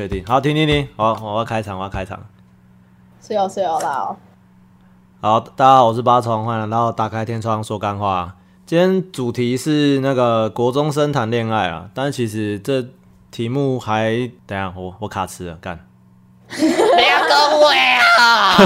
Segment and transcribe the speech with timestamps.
[0.00, 0.24] 确定。
[0.24, 2.18] 好，停停停，好我要开场，我要开场。
[3.20, 4.16] 是有是有啦哦。
[5.20, 8.34] 好，大家好，我是八重，欢迎来到打开天窗说干话。
[8.64, 12.82] 今天主题是那个国中生谈恋爱啊，但是其实这
[13.30, 15.78] 题目还等下我我卡词了，干。
[16.48, 17.68] 不要跟我
[18.18, 18.56] 啊！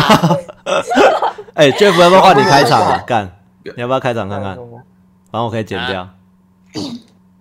[1.54, 3.02] 哎、j e f f 要不要换你开场啊？
[3.04, 3.28] 干，
[3.64, 4.54] 你要不要开场看看？
[4.54, 6.09] 反正我可以剪掉，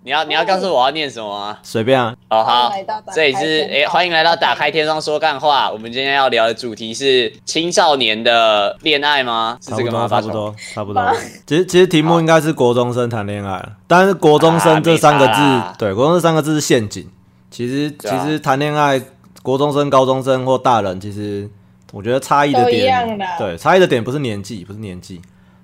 [0.06, 1.56] 你要你要告诉我要念什么吗？
[1.62, 2.14] 随便啊。
[2.28, 2.70] 哦好
[3.14, 5.70] 这里是诶，欢迎来到打开天窗说干话。
[5.72, 9.56] 我们今天要聊的主题是青少年的恋爱吗？
[9.62, 10.06] 是这个吗？
[10.06, 11.02] 差不多，差不多。
[11.46, 17.10] 其实其实题目应该是国中生谈恋爱，但是国中生这三个字，对，国中生三个字是陷阱。
[17.50, 19.00] 其实、啊其实谈恋爱，
[19.42, 21.48] 国中生、高中生或大人，其实
[21.92, 25.22] 我觉得差异的点的，对，差异的点不是年纪，不是年纪。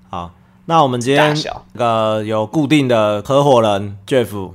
[0.08, 0.30] 好，
[0.70, 1.34] 那我们今天
[1.74, 4.52] 个有固定的合伙人 Jeff，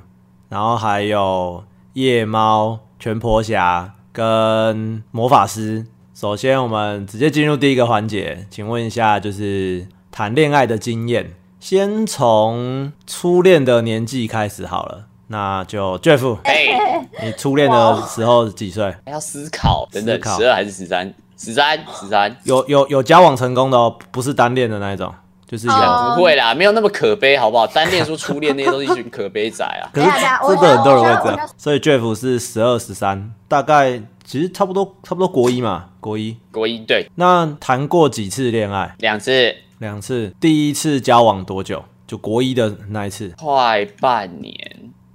[0.47, 5.85] 然后还有夜猫、全婆侠跟魔法师。
[6.13, 15.07] 首先，我们直接进入第一个环节，请问一下，就是谈恋爱的经验，先从初恋的年纪开始好了。
[15.27, 18.95] 那就 Jeff， 哎，你初恋的时候几岁？
[19.05, 21.13] 还要思考，等等思，考十二还是十三？
[21.35, 22.33] 十三，十三。
[22.45, 25.13] 有有有交往成功的哦，不是单恋的那一种，
[25.47, 25.73] 就是有。
[25.73, 27.67] 哦不会啦，没有那么可悲，好不好？
[27.67, 29.89] 单恋说初恋那些都是一群可悲仔啊。
[29.93, 36.37] 可是真的很多人会这我样，所以 Jeff 是十二十三，大概其实差不多差不多国一嘛，国一。
[36.51, 38.95] 国一对那谈过几次恋爱？
[38.99, 40.33] 两次，两次。
[40.39, 41.83] 第一次交往多久？
[42.07, 44.55] 就国一的那一次，快半年，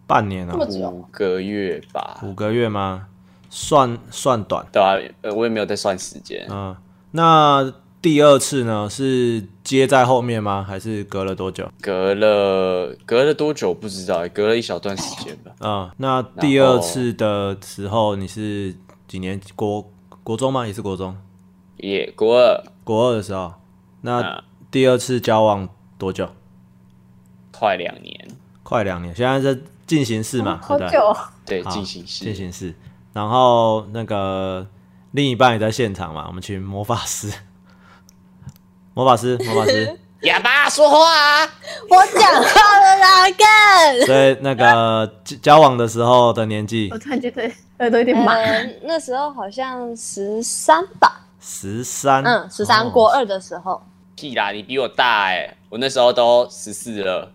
[0.06, 2.18] 半年哦、这么久五个月吧。
[2.22, 3.06] 五个月吗？
[3.48, 4.66] 算算短。
[4.72, 6.44] 对啊，呃我也没有在算时间。
[6.50, 6.76] 嗯，
[7.12, 8.88] 那第二次呢？
[8.88, 10.64] 是接在后面吗？
[10.66, 11.70] 还是隔了多久？
[11.82, 15.52] 隔了隔了多久不知道，隔了一小段时间吧。
[15.60, 18.74] 嗯，那第二次的时候你是
[19.06, 19.38] 几年？
[19.54, 19.90] 国
[20.22, 20.66] 国中吗？
[20.66, 21.16] 也是国中。
[21.76, 23.52] 也国二国二的时候，
[24.02, 25.68] 那嗯第二次交往
[25.98, 26.28] 多久？
[27.52, 28.28] 快两年，
[28.62, 30.86] 快两年，现在在进行式嘛，对不对？
[30.86, 32.24] 好久哦，对，好进行式。
[32.24, 32.74] 进行式。
[33.12, 34.66] 然后那个
[35.10, 37.30] 另一半也在现场嘛，我们请魔法师，
[38.94, 39.96] 魔法师，魔法师。
[40.20, 41.48] 哑巴说话啊！
[41.88, 43.98] 我讲话了啦，干！
[44.04, 46.90] 所以那个交交往的时候的年纪。
[46.92, 48.34] 我突然觉得耳朵有点麻。
[48.34, 52.90] 呃，那时候好像十三吧，十三，嗯，十三、哦。
[52.90, 53.82] 国二的时候，
[54.14, 57.32] 屁啦，你比我大哎、我那时候都十四了。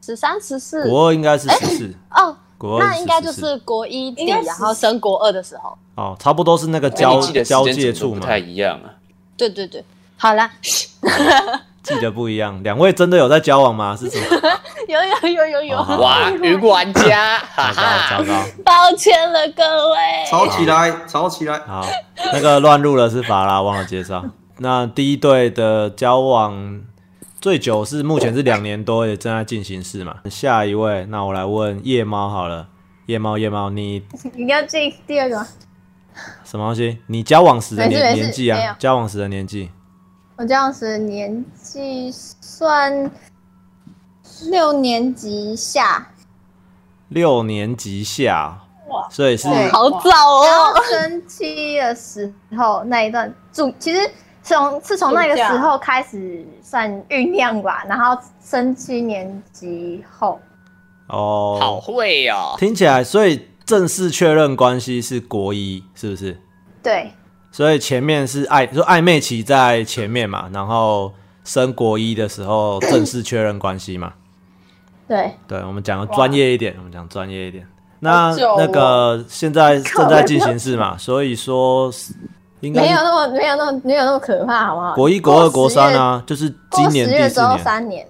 [0.00, 8.20] 十三、十四，国二应该是十四，哦，国二那应该就是国一底，然后升国二的时候，哦，差不多是那个交交界处嘛。
[8.20, 8.94] 不，太一样啊。
[9.36, 9.84] 对对对，
[10.20, 10.50] 好了，
[11.82, 12.62] 记得不一样。
[12.62, 13.96] 两位真的有在交往吗？
[13.98, 14.26] 是什么？
[14.86, 17.72] 有有有有有，哦哇，云玩家，哈
[18.10, 18.44] 糟糕糟哈！
[18.44, 18.62] 糕。
[18.62, 19.96] 抱歉了各位，
[20.30, 21.58] 吵起来，吵起来！
[21.60, 21.86] 好，
[22.34, 24.22] 那个乱入的是法拉，忘了介绍。
[24.58, 26.82] 那第一对的交往
[27.40, 30.16] 最久是目前是两年多，也正在进行式嘛。
[30.28, 32.68] 下一位，那我来问夜猫好了。
[33.06, 34.02] 夜猫，夜猫，你
[34.34, 35.46] 你要进第二个？
[36.44, 36.98] 什么东西？
[37.06, 38.76] 你交往时的年年纪啊？
[38.78, 39.70] 交往时的年纪
[40.40, 43.10] 我这样子年纪算
[44.46, 46.10] 六年级下，
[47.08, 48.58] 六年级下，
[48.88, 50.72] 哇所以是好早哦。
[50.74, 54.10] 后，升七的时候那一段住，其实
[54.42, 60.40] 从是从那个时候开始算酝酿吧，然后升七年级后，
[61.08, 62.54] 哦，好会哦。
[62.58, 66.40] 听起来，所以正式确认关系是国一，是不是？
[66.82, 67.12] 对
[67.52, 71.12] 所以前面是暧，说暧昧期在前面嘛，然后
[71.44, 74.12] 升国一的时候正式确认关系嘛。
[75.08, 77.66] 对，对，我们讲的专业一点，我们讲专业一点。
[77.98, 81.92] 那那个现在正在进行式嘛，所以说
[82.60, 84.94] 应该没有那么没有那么没有那么可怕，好不好？
[84.94, 87.58] 国一、国二、国三啊，就是今年第四年。
[87.58, 88.06] 三年，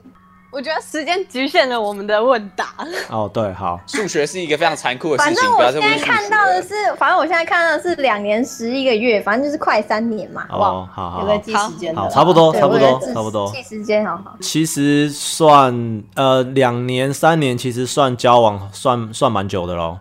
[0.50, 2.74] 我觉得时间局限了我们的问答，
[3.08, 6.60] 哦，对，好，数学是一个非常残酷的事情，反正我现在看到的。
[6.60, 10.70] 是，反正我现在看到的是两年十一个月，反正就是快三年嘛，好不好？
[10.72, 14.36] 哦，好好有个好，记时间，好差不多差不多差不多记时间好好。
[14.40, 19.98] 其实算呃两年、三年，其实算交往算算蛮久的喽。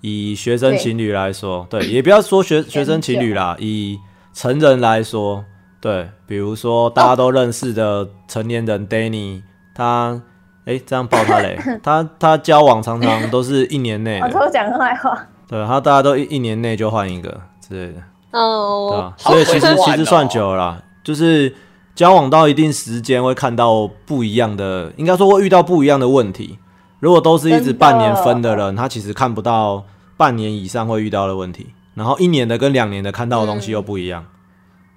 [0.00, 3.98] 以学生情侣来说，对，也不要说学学生情侣啦，以
[4.32, 5.44] 成人来说，
[5.80, 9.42] 对，比如说大家都认识的成年人 Danny，
[9.78, 10.20] 他
[10.64, 18.00] 哎、这样爆他嘞， 他他交往常常都是一年内的， 我偷讲坏话，对他大家都一一年内就换一个之类的。
[18.00, 18.02] 对
[18.32, 19.14] 嗯，吧？
[19.18, 21.54] 好所以其实哦其实算久了啦，就是
[21.94, 26.58] 交往到一定时间会看到不一样的，应该说会遇到不一样的问题。
[27.00, 29.84] 如果都是一直半年分的人，他其实看不到
[30.18, 34.26] 半年以上会遇到的问题，然后一年的跟两年的看到的东西又不一样。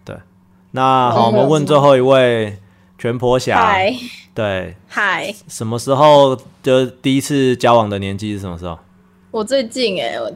[0.04, 0.18] 对，
[0.72, 2.60] 那好，我们问最后一位
[3.02, 3.92] 全婆侠，嗨
[4.32, 8.78] 对，嗨，什么时候就第一次交往的年纪是什么时候？
[9.32, 10.32] 我最近哎、我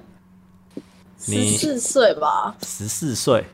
[1.19, 3.45] 十四岁吧，十四岁。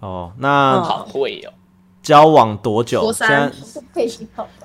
[0.00, 1.52] 哦，那嗯好会哦。
[2.02, 3.02] 交往多久？
[3.02, 3.52] 国现在？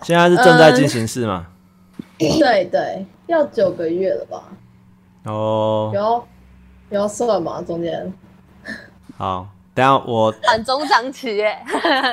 [0.01, 1.45] 现在是正在进行式嘛？
[2.17, 4.45] 对对，要九个月了吧？
[5.25, 6.27] 哦，有
[6.89, 7.61] 有算吗？
[7.61, 8.11] 中间
[9.15, 9.47] 好，
[9.79, 11.57] 等一下我很中长起耶，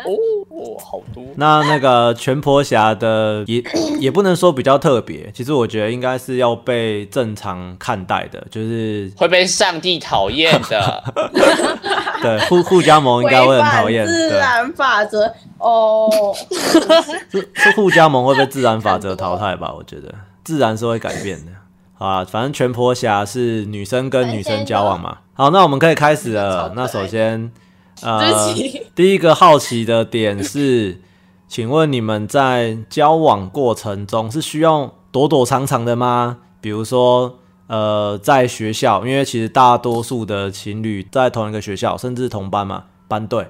[0.05, 1.25] 哦，好多。
[1.35, 3.61] 那那个全婆侠的也
[3.99, 11.03] 也不能说比较特别，其实我觉得应该是要被正常看待的，就是会被上帝讨厌的，
[12.23, 16.09] 对互互加盟应该会很讨厌，自，然法则哦。
[17.33, 19.75] 是是互加盟会被自然法则淘汰吧？
[19.77, 20.15] 我觉得
[20.45, 21.51] 自然是会改变的。
[21.99, 25.19] 好啦，反正全婆侠是女生跟女生交往嘛。
[25.35, 26.73] 好，那我们可以开始了。
[26.77, 27.51] 那首先，
[28.03, 28.55] 呃
[28.95, 31.01] 第一个好奇的点是，
[31.49, 36.39] 请问你们在交往过程中是需要躲躲藏藏的吗？
[36.61, 37.39] 比如说，
[37.69, 43.47] 呃，在学校，因为其实大多数的情侣在同一个学校，甚至同班嘛，班队。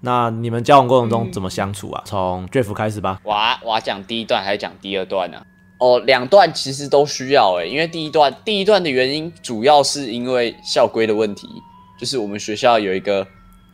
[0.00, 2.02] 那你们交往过程中怎么相处啊？
[2.04, 3.18] 从 Jeff 开始吧。
[3.24, 5.42] 我要我要讲第一段还是讲第二段呢、
[5.78, 11.48] 哦，两段其实都需要诶，因为第一段第一段的原因主要是因为校规的问题，
[11.98, 13.26] 就是我们学校有一个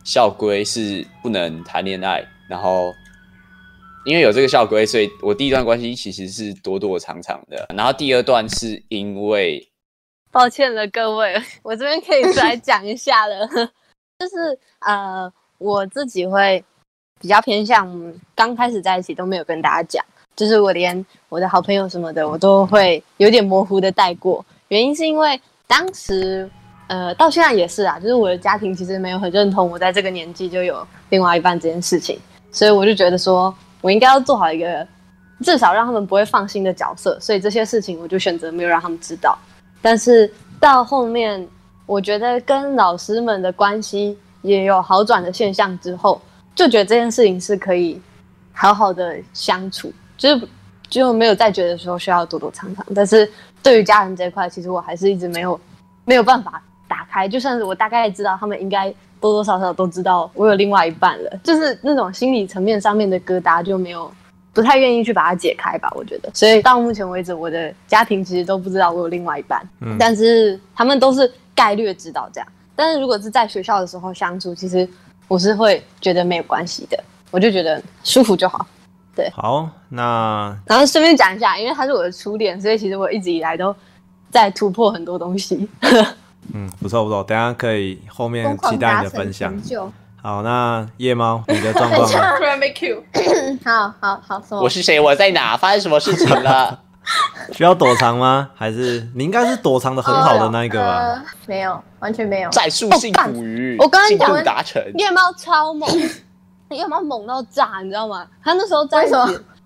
[0.03, 2.93] 校规是不能谈恋爱，然后
[4.05, 7.65] 因为有这个校规，所以我第一段关系其实是躲躲藏藏的。
[7.75, 9.67] 然后第二段是因为
[10.31, 13.47] 抱歉了各位， 我这边可以再 讲一下了，
[14.19, 16.63] 就是呃，我自己会
[17.19, 20.05] 比较偏向刚开始在一起都没有跟大家讲，
[20.35, 24.45] 就是我连我的好朋友什么的，我都会有点模糊的带过。
[24.67, 26.49] 原因是因为当时
[26.87, 32.19] 呃到现在也是啊，就是我的家庭其实没有很认同我在这个年纪就有另外一半这件事情，
[32.51, 34.87] 所以我就觉得说我应该要做好一个
[35.41, 39.37] 至少让他们不会放心的角色，所以这些事情我就选择没有让他们知道。
[39.81, 41.47] 但是到后面，
[41.85, 46.19] 我觉得跟老师们的关系也有好转的现象之后，
[46.55, 48.01] 就觉得这件事情是可以
[48.51, 50.47] 好好的相处，就是
[50.89, 52.85] 就没有再觉得说需要躲躲藏藏。
[52.95, 53.29] 但是
[53.61, 55.59] 对于家人这一块，其实我还是一直没有
[56.05, 64.11] 没有办法打开，就算是我大概知道他们应该多多少少都知道我有另外一半了，就是那种心理层面上面的疙瘩就没有
[64.53, 66.29] 不太愿意去把它解开吧，我觉得。
[66.33, 72.47] 所以到目前为止，我的家庭其实都不知道我有另外一半，嗯但是他们都是概略知道这样。
[72.75, 74.87] 但是如果是在学校的时候相处，其实
[75.27, 78.67] 我是会觉得没有关系的，我就觉得舒服就好。
[79.33, 83.75] 好，那然后顺便讲一下，因为他是我的初恋，所以其实我一直以来都
[84.29, 85.67] 在突破很多东西。
[86.53, 89.53] 嗯，不错不错，等下可以后面期待你的分享。
[90.21, 92.07] 好，那夜猫，你的状况
[93.63, 94.59] 好好好？
[94.59, 96.81] 我是谁，我在哪，发生什么事情了？
[97.51, 98.49] 需要躲藏吗？
[98.55, 100.97] 还是你应该是躲藏的很好的那一个吧？
[100.97, 102.49] 呃，没有，完全没有。
[102.49, 104.83] 战术性捕鱼，我刚刚讲进度达成。
[104.95, 105.87] 夜猫超猛，
[106.69, 108.27] 夜猫猛到炸，你知道吗？
[108.43, 109.13] 他那时候在一起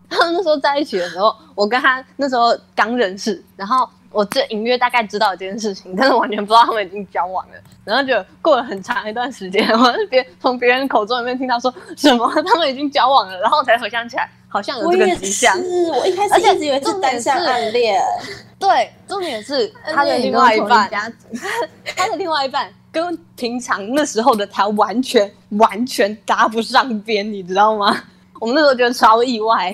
[0.09, 7.53] 他们那时候在一起的时候，我跟他那时候刚认识，然后我这隐约大概知道这件事情，但是完全不知道他们已经交往了。
[7.85, 15.55] 然后就过了很长一段时间，我是别从别人口中里面听到说什么他们已经交往了，然后我才回想起来，好像有这个迹象。
[15.55, 18.01] 是，我一开始而且一直以为是单向暗恋，
[18.57, 20.89] 对，重点是他的另外一半
[21.95, 28.03] 他的另外一半跟平常那时候的他完全完全搭不上边，你知道吗？
[28.39, 29.73] 我们那时候觉得超意外。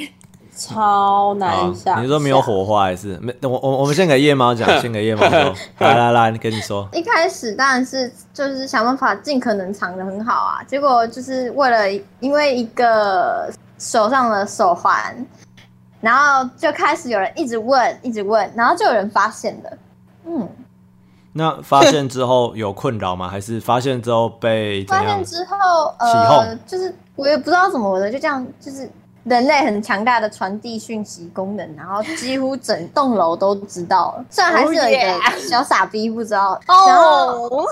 [0.55, 2.01] 超难想。
[2.03, 2.41] 你说没有？
[2.41, 3.35] 火花还是没？
[3.41, 5.53] 我我我们先给夜猫讲， 先给夜猫说。
[5.79, 6.87] 来来来，跟你说。
[6.93, 15.25] 一开始当然是就是想办法尽可能藏的很好啊，结果就是为了因为一个手上的手环，
[16.01, 19.77] 然后就开始有人一直问，一直问，然后就有人发现了，
[20.25, 20.47] 嗯，
[21.33, 23.27] 那发现之后有困扰吗？
[23.31, 25.23] 还是发现之后被发现？
[25.23, 28.89] 之后呃，就是我也不知道怎么的，就这样就是。
[29.25, 34.25] 人类很强大的传递讯息功能，然后几乎整栋楼都知道了。
[34.29, 37.65] 虽然还是有一 Oh 个小傻逼不知道，哦，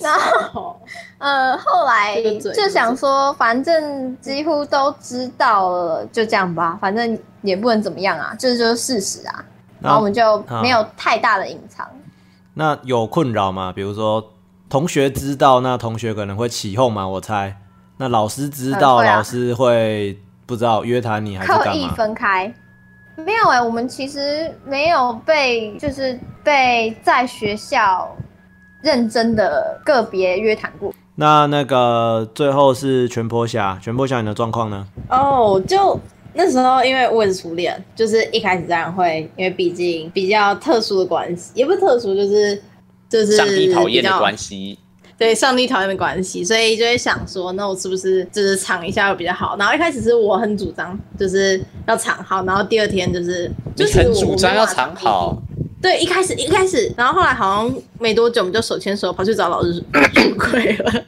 [0.00, 0.76] 然后
[1.18, 2.20] 呃， 后来
[2.54, 9.44] 就想说，反正几乎都知道了，就这样吧，反正也不能怎么样啊，这就是事实啊。
[9.80, 11.88] 然后我们就没有太大的隐藏。
[12.54, 13.72] 那有困扰吗？
[13.72, 14.32] 比如说
[14.68, 17.06] 同学知道，那同学可能会起哄嘛？
[17.06, 17.56] 我猜。
[17.98, 20.18] 那老师知道，老师会
[20.50, 21.86] 不知道约谈你还是刻意？
[21.90, 22.52] 分开，
[23.14, 28.10] 没有哎、我们其实没有被就是被在学校
[28.82, 30.92] 认真的个别约谈过。
[31.14, 34.84] 那那个最后是全坡侠，全坡侠你的状况呢？
[35.08, 35.96] 哦，就
[36.34, 42.60] 那时候因为我也是初恋，就是一开始当然会，因为毕竟比较特殊的关系，也不是特殊，就是
[43.08, 44.78] 就是上帝讨厌的关系，系，
[45.20, 49.54] 对上帝讨厌的关系，所以就会想说，那我是不是就是藏一下会比较好？
[49.58, 55.36] 然后一开始是我很主张，就是要藏好，然后第二天就是你就是我很主张要藏好，
[55.82, 59.74] 对，一开始一开始，然后后来好像没多久，我们就手牵手跑去找老师
[60.14, 61.04] 出轨了。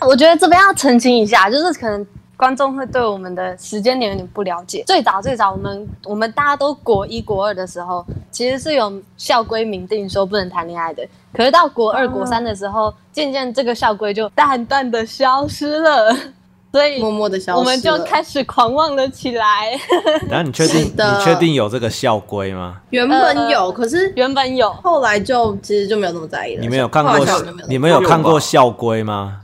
[0.00, 2.04] 我觉得这边要澄清一下，就是可能
[2.40, 4.82] 观众会对我们的时间点有点不了解。
[4.86, 11.06] 最早最早，我们我们大家都国一国二的时候，其实是有校规明定说不能谈恋爱的。
[11.34, 16.16] 可是到国二、国三的时候，渐渐这个校规就淡淡的消失了，
[16.72, 19.78] 所以默默的消失，我们就开始狂妄了起来。
[20.26, 22.78] 然后你确定你确定有这个校规吗？
[22.88, 26.62] 原本有，可是原本有，后来就其实就没有那么在意了。
[26.62, 27.26] 你们有看后过
[27.68, 29.42] 你们有看过校规吗？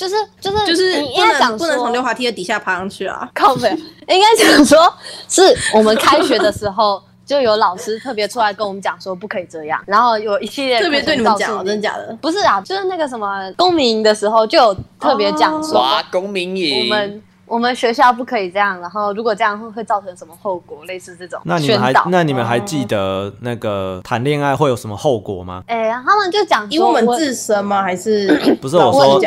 [0.00, 3.28] 就是就是就是你应该讲不能从溜滑梯的底下爬上去啊。
[3.34, 3.68] 靠背，
[4.08, 4.90] 应该讲说
[5.28, 5.42] 是
[5.74, 12.16] 我们开学的时候 就有老师特别出来跟我们讲说不可以这样，然后有一系列特别对你们讲真的假的？
[12.22, 21.92] 不是啊，就是那个什么公民营的时候就有特别讲说，哇，公民我营，们我们学校不可以这样，然后如果这样会会造成什么后果，类似这种那你们还。
[22.06, 25.64] 那你们还记得那个谈恋爱会有什么后果吗？
[25.66, 27.82] 哎、他们就讲因为我们自身吗？
[27.82, 28.28] 还是
[28.62, 29.20] 不是我老说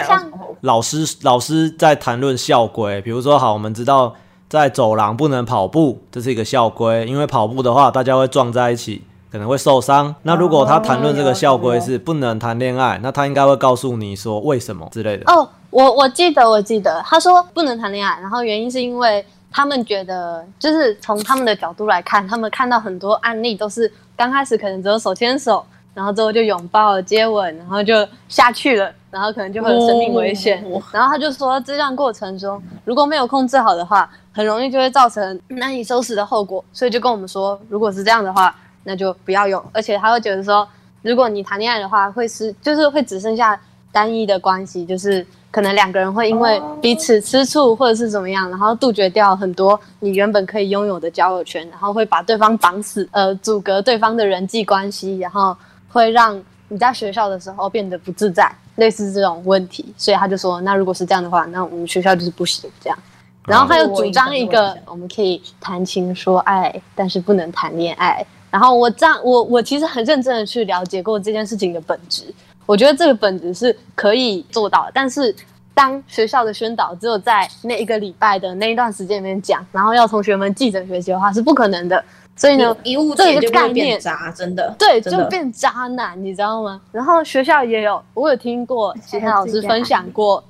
[0.62, 4.15] 老师老师在谈论校规，比如说好，我们知道
[4.48, 9.03] 在走廊不能跑步，这是一个校规，因为跑步的话大家会撞在一起，
[9.34, 10.13] 可能会受伤。
[10.22, 15.24] 那如果他谈论这个校规是不能谈恋爱，那他应该会告诉你说为什么之类的。
[15.25, 30.63] 哦，我我记得我记得，他说不能谈恋爱，然后原因是因为他们觉得，就是从他们的角度来看，他们看到很多案例都是刚开始可能只有手牵手，然后之后就拥抱、接吻，然后就下去了，然后可能就会有生命危险。
[30.72, 36.63] 哦然后他就说，这段过程中如果没有控制好的话，很容易就会造成难以收拾的后果。
[36.72, 39.63] 所以就跟我们说，如果是这样的话，那就不要用。
[39.72, 40.68] 而且他会觉得说，
[41.02, 43.60] 如果你谈恋爱的话，会是就是会只剩下
[43.92, 55.56] 单一的关系，就是可能两个人会因为彼此吃醋或者是怎么样，然后杜绝掉很多你原本可以拥有的交友圈，然后会把对方绑死，呃，阻隔对方的人际关系，然后
[55.90, 59.94] 会让你在学校的时候变得不自在，类似这种问题。
[59.96, 62.98] 所以他就说，那如果是这样的话，那我们学校就是不行这样。
[63.46, 68.25] 然后他又主张一个，我们可以谈情说爱，但是不能谈恋爱。
[68.53, 72.24] 然后我这样，我我其实很认真的去了解过这件事情的本质。
[72.67, 75.36] 我觉得这个本质是可以做到的，但是
[75.74, 82.05] 当学校的宣导只有在那一个礼拜的那一段时间里面讲，然后要同学们记着学习的话是不可能的。
[82.36, 84.75] 所以呢，一误这个解就会概念变渣，真的。
[84.77, 86.79] 对，就变渣男，你知道吗？
[86.91, 90.43] 然后学校也有，我有听过其他老师分享过，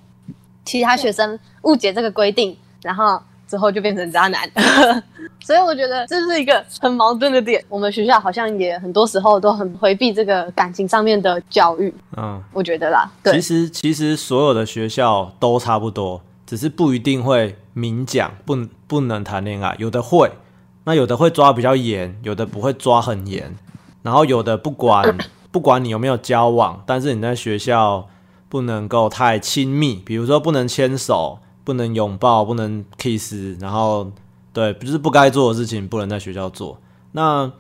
[0.66, 3.22] 其他学生误解这个规定，然后
[3.54, 4.50] 之后就变成渣男。
[5.46, 7.64] 所以我觉得这是一个很矛盾的点。
[7.70, 13.08] 我们学校好像也很多时候都很回避这个感情上面的教育，嗯，我觉得啦。
[13.22, 18.58] 对其，实其实所有的学校都差不多，只是不一定会明讲不
[18.88, 20.32] 不能谈恋爱，有的会，
[20.86, 23.56] 那有的会抓比较严，有的不会抓很严，
[24.02, 25.16] 然后有的不管
[25.52, 28.08] 不管你有没有交往，但是你在学校
[28.50, 34.12] 不能够太亲密，比如说不能牵手，不能拥抱，不能 kiss，然后
[34.52, 36.78] 对，就是不该做的事情不能在学校做。
[37.14, 37.52] 那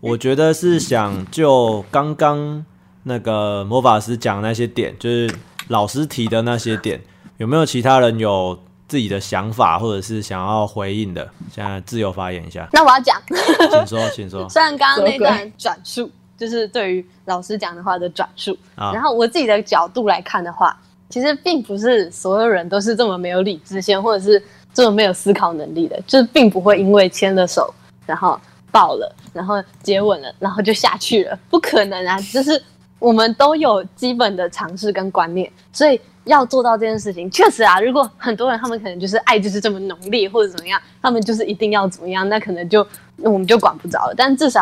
[0.00, 2.64] 我觉得是想就刚刚
[3.02, 5.34] 那个魔法师讲那些点，就是
[5.68, 7.00] 老师提的那些点，
[7.38, 11.28] 有没有其他人有自己的想法或者是想要回应的？
[11.52, 14.48] 现在自由发言一下，那我要讲，请说， 请说。
[14.48, 24.42] 虽然刚刚那段转述就是对于老师讲的话的转述，啊然后我自己的角度来看的话，其实并不是所有人都是这么没有理智线，或者是
[24.74, 27.72] 这么没有思考能力的，就是并不会因为牵了手，
[28.06, 28.38] 然后
[28.70, 32.20] 抱了，然后接吻了，然后就下去了，不可能啊！
[32.32, 32.62] 就是
[32.98, 42.86] 我们都有基本的常识跟观念，所以要做到这件事情，确实啊，如果很多人他们可能就是爱就是这么浓烈，或者怎么样，他们就是一定要怎么样，那可能就
[43.16, 44.14] 我们就管不着了。
[44.14, 44.60] 但至少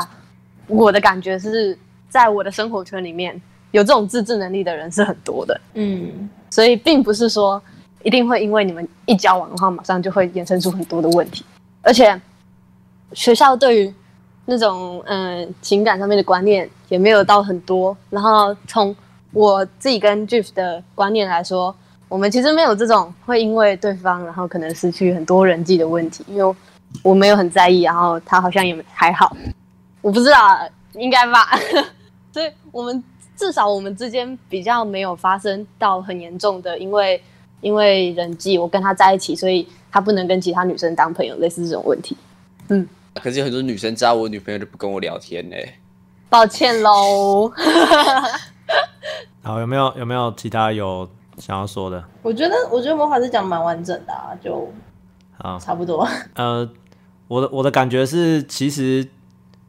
[0.69, 1.77] 我的感觉是
[2.09, 3.41] 在我的生活圈里面，
[3.73, 7.61] 有这种自制能力的人是很多的，嗯，所以并不是说
[8.03, 11.45] 一定会因为你们一交往的话，马上就会衍生出很多的问题。
[11.83, 12.19] 而且
[13.13, 13.95] 学校对于
[14.45, 17.97] 那种嗯、呃情感上面的观念也没有到很多。
[18.11, 18.95] 然后从
[19.33, 21.75] 我自己跟 Jeff 的观念来说，
[22.09, 26.57] 我们其实没有这种会因为对方然后可能失去很多人际的问题，因为
[27.03, 29.37] 我没有很在意，然后他好像也还好，
[30.01, 30.61] 我不知道啊，
[30.95, 31.51] 应该吧。
[32.33, 33.03] 所以我们
[33.37, 37.23] 至少我们之间比较没有发生到很严重的，因为
[37.61, 42.17] 因为人际我跟他在一起，所以他不能跟其他女生当朋友，类似这种问题。
[42.69, 45.57] 嗯可是有很多女生知道我女朋友就不跟我聊天呢、
[46.29, 47.51] 抱歉喽。
[49.43, 52.05] 好，有没有有没有其他有想要说的？
[52.23, 54.71] 我觉得我觉得魔法师讲得蛮完整的啊，就
[55.39, 56.07] 好，差不多。
[56.37, 56.69] 呃，
[57.29, 59.09] 我的我的感觉是，其实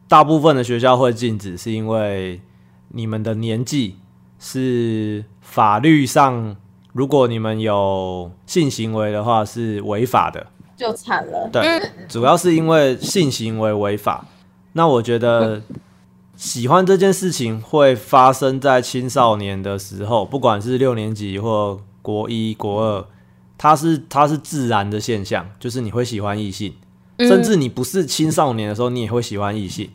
[0.08, 2.40] 大部分的学校会禁止，是因为
[2.88, 3.96] 你们的年纪
[4.38, 6.56] 是法律上，
[6.92, 10.46] 如果你们有性行为的话是违法的。
[10.76, 11.48] 就惨了。
[11.52, 11.62] 对，
[12.08, 14.26] 主要是因为性行为违法。
[14.74, 15.60] 那我觉得
[16.36, 23.04] 喜欢这件事情会发生在青少年的时候，不管是六年级或国一、国二，
[23.56, 26.72] 它是它是自然的现象，就是你会喜欢异性，
[27.18, 29.90] 甚至你不是青少年的时候，你也会喜欢异性。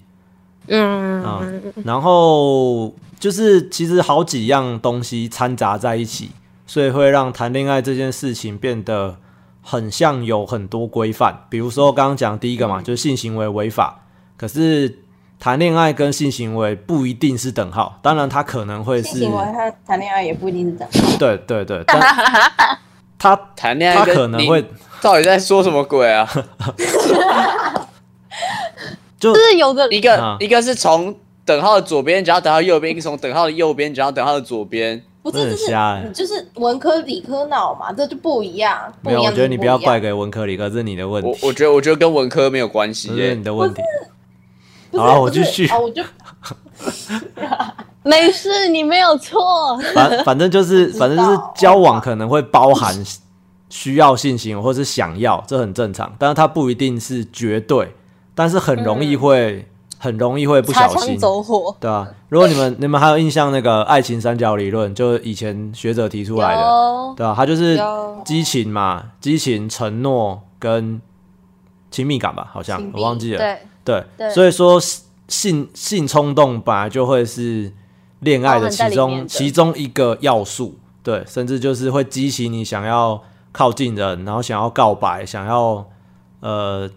[0.68, 1.42] 嗯啊、
[1.84, 6.32] 然后就是其实好几样东西掺杂在一起，
[6.66, 9.18] 所以会让谈恋爱这件事情变得
[9.62, 11.46] 很像有很多规范。
[11.50, 14.04] 比如说刚刚讲第一个嘛，就是性行为违法，
[14.38, 15.00] 可是
[15.40, 21.18] 谈恋爱跟性行为不一定是等号，当然他可能会是性行为和谈恋爱也不一定是等号。
[21.18, 22.00] 对对对，但
[23.20, 24.66] 他谈恋爱他可能会
[25.02, 26.30] 到底在说什么鬼啊？
[29.24, 31.16] 就就是有的一个、啊一个是从
[31.46, 35.02] 等号的左边讲到等号右边，一个从等号的右边讲到等号的左边。
[35.22, 38.94] 不是，就是瞎欸就是文科理科脑嘛，这就不一样。
[39.02, 40.00] 不没有，我觉得你不要怪怪。
[40.02, 43.82] 给文科理科，这是你的问题，我我觉得我觉得跟文科没有关系耶、这是你的问题。
[44.92, 46.04] 好啊我继续啊，我就
[48.04, 49.80] 没事，你没有错。
[49.96, 52.94] 反反正就是反正就是交往可能会包含
[53.70, 57.96] 需要性行为或是想要，这很正常，但是它不一定是绝对，
[58.36, 59.68] 但是很容易会、
[59.98, 61.76] 很容易会不小心，走火。
[61.80, 67.14] 对啊，如果你们你们还有印象那个爱情三角理论，就是以前学者提出来的，有。
[67.16, 67.80] 对啊，它就是
[68.26, 71.02] 激情嘛，激情、承诺跟
[71.92, 74.30] 亲密感吧，好像我忘记了，对，对，对。
[74.32, 74.80] 所以说
[75.28, 77.72] 性性冲动本来就会是
[78.20, 85.86] 恋爱的其中其中一个要素，对，甚至就是会激起你想要靠近人，然后想要告白，想要
[86.40, 86.90] 呃，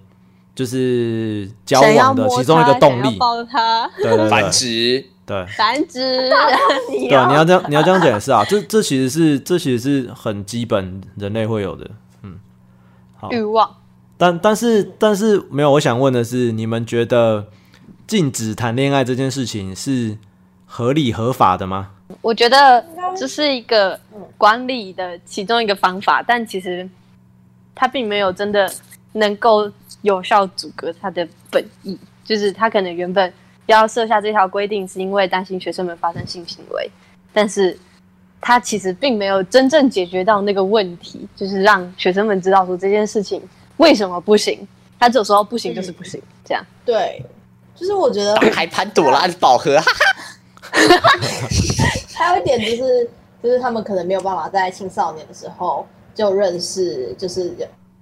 [0.57, 5.47] 就是交往的其中一个动力，抱他，对对繁殖，对。
[5.57, 6.31] 繁殖。
[7.09, 11.89] 对啊，你要这样，你要这样解释啊，这这其实是这其实是很基本人类会有的，
[12.23, 12.41] 嗯，
[13.17, 13.77] 好，欲望。
[14.17, 17.49] 但但是但是没有，我想问的是，你们觉得
[18.07, 20.17] 禁止谈恋爱这件事情是
[20.65, 21.91] 合理合法的吗？
[22.23, 22.83] 我觉得
[23.15, 24.01] 这是一个
[24.39, 26.89] 管理的其中一个方法，但其实
[27.75, 28.73] 它并没有真的
[29.17, 29.71] 能够
[30.03, 31.99] 有效阻隔他的本意。
[32.25, 33.33] 就是他可能原本
[33.67, 36.91] 要设下这条规定，是因为担心学生们发生性行为，
[37.33, 37.79] 但是
[38.41, 43.41] 他其实并没有真正解决到那个问题，就是让学生们知道说这件事情
[43.77, 44.67] 为什么不行。
[44.99, 46.65] 他只有说不行就是不行，这样。
[46.85, 47.23] 对，
[47.75, 50.97] 就是我觉得打开潘朵拉的宝盒，哈哈
[52.15, 53.11] 还有一点就是，
[53.43, 57.55] 就是他们可能没有办法在青少年的时候就认识，就是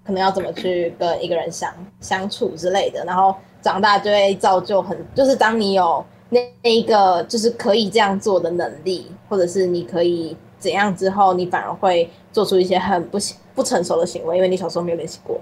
[0.04, 13.18] 可能要怎么去跟一个人相相处之类的，然后长大就会造就很，就是当你有那那一个就是可以这样做的能力，或者是你可以怎样之后，你反而会做出一些很不
[13.54, 15.40] 不成熟的行为，因为你小时候没有练习过。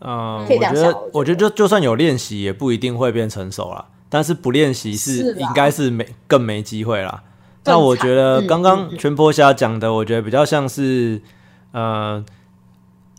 [0.00, 3.86] 嗯，可以这样想我觉得，我觉得就就算有练习，也不一定会变成熟啦。
[4.10, 7.22] 但是不练习是应该是没更没机会啦。
[7.64, 11.20] 更那我惨觉得嗯刚刚全坡虾讲的，我觉得比较像是，
[11.72, 12.22] 呃，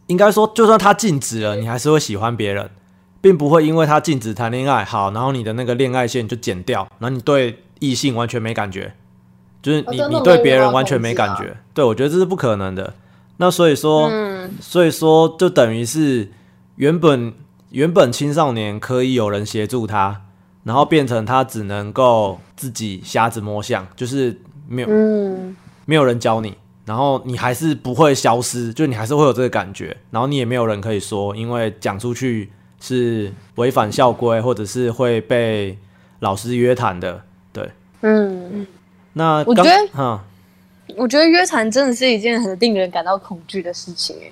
[0.07, 2.69] 应该说，就算他禁止了，你还是会喜欢别人，
[3.21, 8.93] 并不会因为他禁止谈恋爱，好，然后你的那个恋爱线就剪掉，然后你对异性完全没感觉，
[9.61, 11.57] 就是你、你对别人完全没感觉。
[11.73, 12.93] 对，我觉得这是不可能的。
[13.37, 16.31] 那所以说，嗯，所以说，就等于是
[16.75, 17.33] 原本
[17.71, 20.21] 原本青少年可以有人协助他，
[20.63, 24.39] 然后变成他只能够自己瞎子摸象，就是
[24.69, 35.77] 没有、嗯，没有人教你，然后你还是不会消失，就你还是会有这个感觉，然后你也没有人可以说，因为讲出去是违反校规，或者是会被
[36.19, 37.21] 老师约谈的。
[37.51, 37.69] 对，
[38.01, 38.67] 嗯，
[39.13, 40.23] 那我觉得哈、
[40.95, 44.15] 我觉得约谈真的是一件很令人感到恐惧的事情。
[44.21, 44.31] 哎，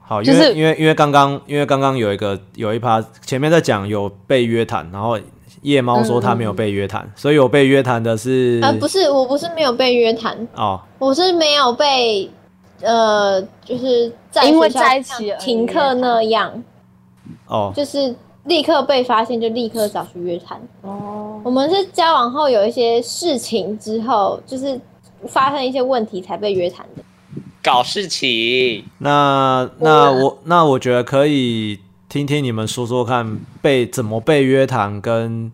[0.00, 5.18] 好，因为、就是因为因为刚刚因为刚刚有一个有一趴前面在讲有被约谈，然后
[5.62, 12.30] 夜猫说他没有被约谈，所以我被约谈的是呃，不是，我不是没有被约谈，哦我是没有被，
[12.80, 16.50] 呃，就是在因为在一起而停课那样。
[17.46, 20.60] 哦，就是立刻被发现就立刻找去约谈。
[20.82, 24.80] 哦，我们是交往后有一些事情之后，就是
[25.28, 27.02] 发生一些问题才被约谈的。
[27.62, 35.50] 搞事情，那那我那我觉得可以听听你们说说看被怎么被约谈跟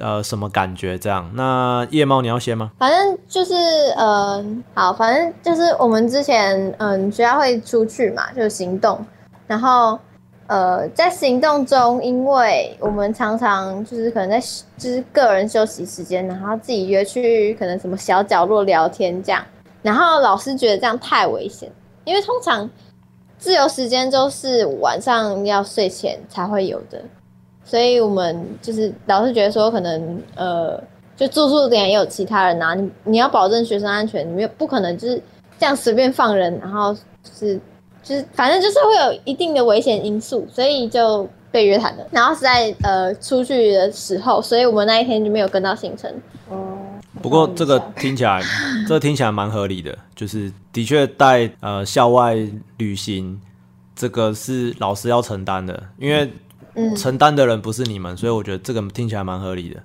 [0.00, 1.30] 呃什么感觉这样。
[1.34, 2.72] 那夜猫你要先吗？
[2.78, 3.54] 反正就是
[3.96, 9.04] 呃，好，反正就是我们之前嗯学校会出去嘛，就行动，
[9.46, 9.98] 然后
[10.46, 14.40] 呃在行动中，因为我们常常就是可能在
[14.76, 19.44] 就是个人休息时间，然后自己约去可能什么小角落聊天这样，
[19.82, 21.70] 然后老师觉得这样太危险，
[22.04, 22.68] 因为通常
[23.38, 27.02] 自由时间都是晚上要睡前才会有的，
[27.64, 30.82] 所以我们就是老师觉得说可能呃。
[31.16, 35.22] 就住宿点也有其他人啊，你你要保证学生安全，你没有不可能就是
[35.60, 37.60] 这样随便放人，然后就是
[38.02, 42.04] 就是反正就是会有一定的危险因素，所以就被约谈了。
[42.10, 46.12] 然后是在呃出去的时候，所以我们那一天就没有跟到行程。
[46.48, 46.76] 哦，
[47.22, 48.42] 不过这个听起来，
[48.88, 52.36] 这听起来蛮合理的，就是的确带呃校外
[52.78, 53.40] 旅行，
[53.94, 56.28] 这个是老师要承担的，因为
[56.74, 59.80] 嗯，承担的人不是你们，所以我觉得这个听起来蛮合理的。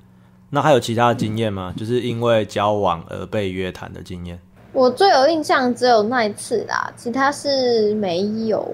[0.50, 1.74] 那还有其他的经验吗？
[1.78, 4.40] 就是因为交往而被约谈的经验？
[4.74, 8.68] 我最有印象只有那一次啦，其他是没有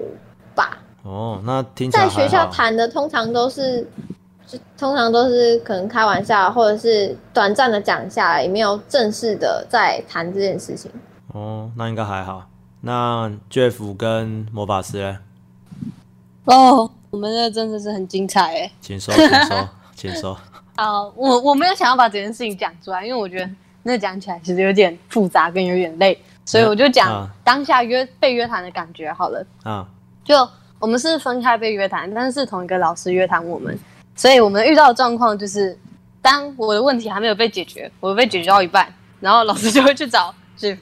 [0.54, 0.78] 吧。
[1.02, 3.86] 哦，那听起来在学校谈的通常都是，
[4.46, 10.90] 就通常都是可能开玩笑，或者是短暂的讲一下，也没有正式的在谈这件事情。
[11.32, 12.48] 哦，那应该还好。
[12.80, 15.16] 那 Jeff 跟魔法师嘞，
[16.44, 18.70] 哦，我们这真的是很精彩哎。
[18.78, 20.38] 请说，请说， 请说。
[20.76, 23.48] 好，我我没有想要把这件事情讲出来，因为我觉得
[23.84, 29.42] 那讲起来其实有点复杂跟有点累，所以我就讲啊当下约被约谈的感觉好了。
[29.62, 29.88] 啊，
[30.22, 30.46] 就
[30.78, 33.78] 我们是分开被约谈，但是是同一个老师约谈我们，
[34.14, 35.78] 所以我们遇到的状况就是，
[36.20, 40.76] 当我的问题还没有被解决，我被解决到一半，然后老师就会去找 Jeff，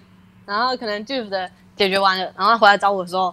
[0.44, 3.33] 然后可能 Jeff 的解决完了，然后他回来找我的时候，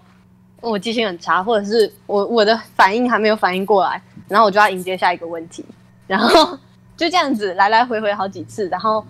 [0.70, 5.66] 我记性很差，或者是我我的反应还没有反应过来，然后我就要迎接下一个问题，
[6.08, 6.58] 然后
[6.96, 9.04] 就这样子来来回回好几次，然后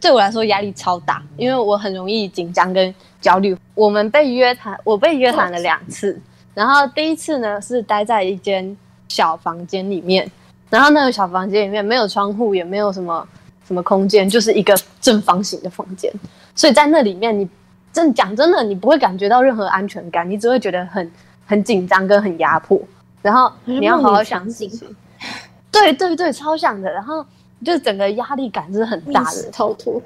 [0.00, 3.56] 对我来说压力超大，因为我很容易紧张跟焦虑。
[3.74, 6.18] 我们被约谈，我被约谈了两次，
[6.54, 8.74] 然后第一次呢是待在一间
[9.08, 10.28] 小房间里面，
[10.70, 13.28] 然后那个小房间里面没有窗户，也没有什么
[13.68, 16.10] 什么空间，就是一个正方形的房间，
[16.54, 17.46] 所以在那里面你
[17.96, 21.10] 真讲真的，你不会感觉到任何安全感，你只会觉得很
[21.46, 22.78] 很紧张跟很压迫，
[23.22, 24.86] 然后你要好好想事情。
[25.72, 26.92] 对对对，超像的。
[26.92, 27.24] 然后
[27.64, 30.00] 就整个压力感是很大的，逃脱，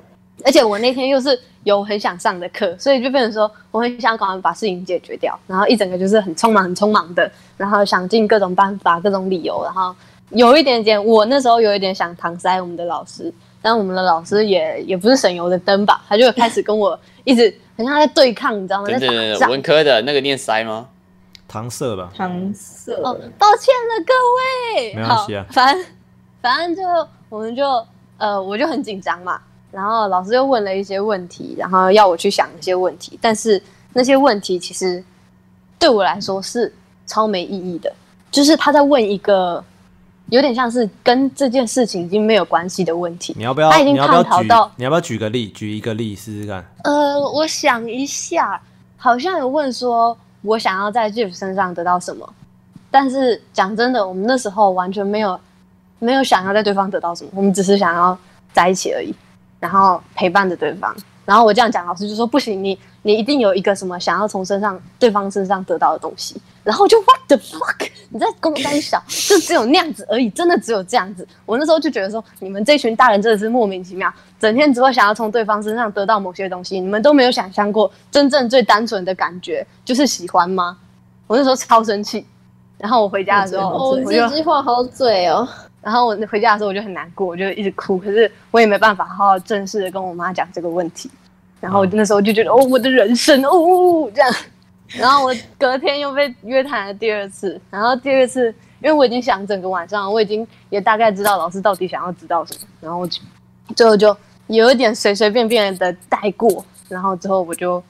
[0.45, 9.93] 而且我那天又是有很想上的课，所以就变成说我很想赶快把事情解决掉，然后一整个就是很匆忙、很匆忙的，然后想尽各种办法、各种理由，然后
[10.31, 18.87] 有一点点，我那时候有一点想搪塞我们的老师，但我们的老师也也不是省油的灯吧，他就开始跟我一直很像在对抗，你知道吗？
[18.87, 19.51] 在等等等等，打仗。
[19.51, 20.87] 文科的那个念塞吗？
[21.51, 24.95] 搪塞吧，搪塞哦，抱歉了各位。
[24.95, 25.85] 没关系啊好反正
[26.43, 27.65] 反正就我们就
[28.19, 29.41] 呃，我就很紧张嘛。
[29.73, 33.61] 然后老师又问了一些问题，然后要我去想一些问题，但是
[33.95, 35.03] 那些问题其实
[35.79, 36.73] 对我来说是
[37.07, 37.93] 超没意义的，
[38.31, 39.65] 就是他在问一个
[40.31, 43.35] 有点像是跟这件事情已经没有关系的问题。
[43.37, 43.71] 你要不要？
[43.71, 44.73] 他已经你要不要举探讨到？
[44.77, 45.49] 你要不要举个例？
[45.49, 46.65] 举一个例试试看。
[46.85, 48.61] 呃，我想一下，
[48.97, 52.29] 好像有问说我想要在 Jeff 身上得到什么，
[52.91, 55.39] 但是讲真的，我们那时候完全没有
[55.99, 58.17] 没有想要在对方得到什么，我们只是想要
[58.53, 59.15] 在一起而已，
[59.59, 60.95] 然后陪伴着对方。
[61.31, 66.35] 然后我这样讲，老师就说不行，你你一定有一个什么想要从身上对方身上得到的东西。
[66.65, 67.89] 然后我就 What the fuck？
[68.09, 71.25] 你在跟我在小，就只有那样子而已，真的只有这样子。
[71.47, 80.77] 我那时候就觉得说，你们这群大人真的是莫名其妙，整天只会想要从对方身上得到某些东西，你们都没有想象过真正最单纯的感觉就是喜欢吗？
[81.29, 82.27] 我那时候超生气。
[82.77, 85.49] 然后我回家的时候，哦，我就这句话好嘴哦。
[85.83, 91.11] 然后我回家的时候我就很难过，我就一直哭，可是我也没办法好好正式的跟我妈讲这个问题。
[91.61, 94.35] 然后我那时候就觉得，哦，我的人生，哦哦哦，这样。
[94.89, 98.49] 然后我隔天又被约谈了第二次，然后第二次，
[98.83, 103.21] 因为我已经想整个晚上，我已经也大概知道老师到底想要知道什么，然后我就
[103.77, 104.17] 最后就
[104.49, 107.81] 有一点随随便便的带过，然后之后我就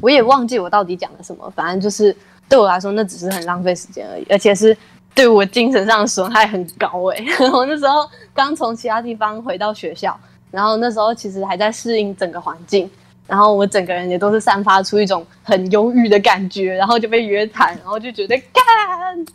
[0.00, 2.16] 我也忘记我到底讲了什么，反正就是
[2.48, 4.76] 对我来说那只是很浪费时间而已，而且是
[5.12, 10.16] 对我精神上的损害很高诶、 我那时候刚从其他地方回到学校，
[10.52, 12.88] 然后那时候其实还在适应整个环境，
[13.26, 18.62] 然后我整个人也都是散发出一种很忧郁的感觉，然后就被约谈，然后就觉得干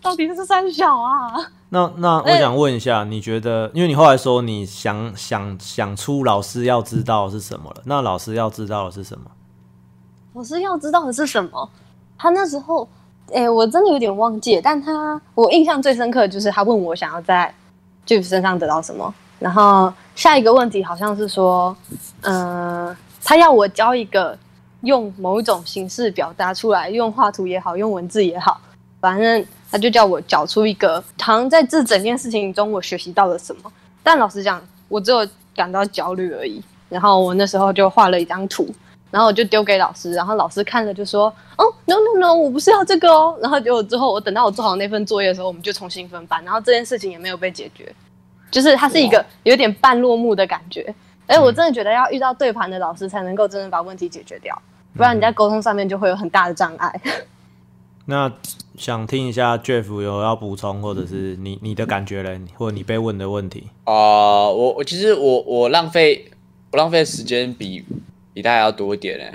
[0.01, 1.33] 到底是三小啊？
[1.69, 9.25] 那那我想问一下，你觉得，因为你后来说你想想想出老师要知道的是什么了，那老师要知道的是什么？
[10.33, 11.69] 老师要知道的是什么？
[12.17, 12.87] 他那时候，
[13.33, 17.53] 哎、我真的有点忘记，但他我印象最深刻的就是他问我想要在
[18.05, 21.75] Jeff 身上得到什么，然后下一个问题好像是说，
[22.21, 22.95] 嗯、
[23.29, 24.35] 他要我教一个
[24.81, 28.59] 用某一种形式表达出来，用画图也好，用文字也好，
[28.99, 33.71] 反正他就叫我找出一个，好像在这整件事情中我学习到了什么。
[34.01, 35.19] 但老实讲，我只有
[35.55, 36.59] 感到焦虑而已。
[36.89, 38.67] 然后我那时候就画了一张图，
[39.11, 47.93] 然后我就丢给老师，然后老师看了就说：“哦，no no no，我不是要这个哦。”然后结果之后，我等到我做好那份作业的时候，我们就重新分班，然后这件事情也没有被解决，
[48.49, 50.91] 就是它是一个有点半落幕的感觉。
[51.29, 54.59] 哎，我真的觉得要遇到对盘的老师才能够真的把问题解决掉，
[54.95, 57.01] 不然你在沟通上面就会有很大的障碍。
[58.05, 58.31] 那
[58.75, 63.67] 想听一下 Jeff 有要补充，或者是你你的感觉嘞，或者你被问的问题？
[63.83, 66.31] 啊、我我其实我我浪费
[66.71, 67.85] 我浪费时间比
[68.33, 69.31] 比大家要多一点嘞，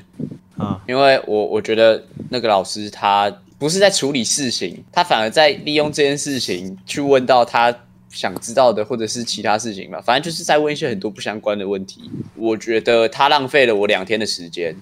[0.58, 7.72] 啊，因为我我觉得那个老师他不是在处理事情，他反而在利用这件事情去问到他
[8.14, 12.10] 想知道的或者是其他事情吧，反正就是在问一些很多不相关的问题。
[12.36, 14.76] 我觉得他浪费了我两天的时间，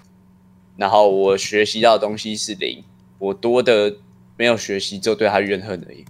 [0.77, 2.85] 然后我学习到的东西是零，
[3.18, 3.97] 我多的
[4.37, 6.05] 没有学习，就对他怨恨而已。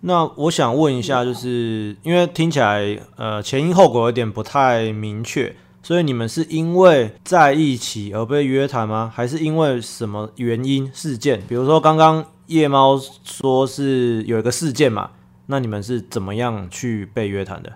[0.00, 9.12] 那我想问一下，就是因为听起来呃前因后果有点不太明确，所以你们是因为在一起而被约谈吗？
[9.12, 11.42] 还是因为什么原因事件？
[11.48, 15.10] 比如说刚刚夜猫说是有一个事件嘛，
[15.46, 17.72] 那你们是怎么样去被约谈的？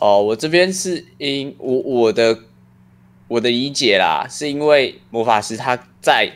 [0.00, 2.38] 哦，我这边是因我我的
[3.28, 6.30] 我的理解啦，是因为魔法师他在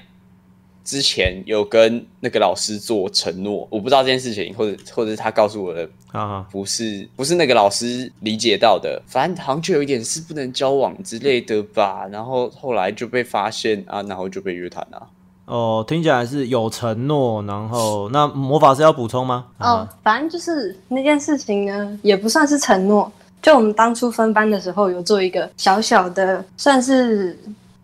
[0.84, 15.10] 之前有跟那个老师做承诺，我不知道这件事情，或者或者是他告诉我的哈哈，不是不是那个老师理解到的，反正好像就有一点是不能交往之类的吧，然后后来就被发现啊，然后就被约谈了。
[15.48, 19.46] 哦，听起来是有承诺，然后那魔法师要补充吗？
[19.56, 23.10] 哦啊，，反正就是那件事情呢，也不算是承诺。
[23.40, 27.38] 就我们当初分班的时候，有做一个小小的，算是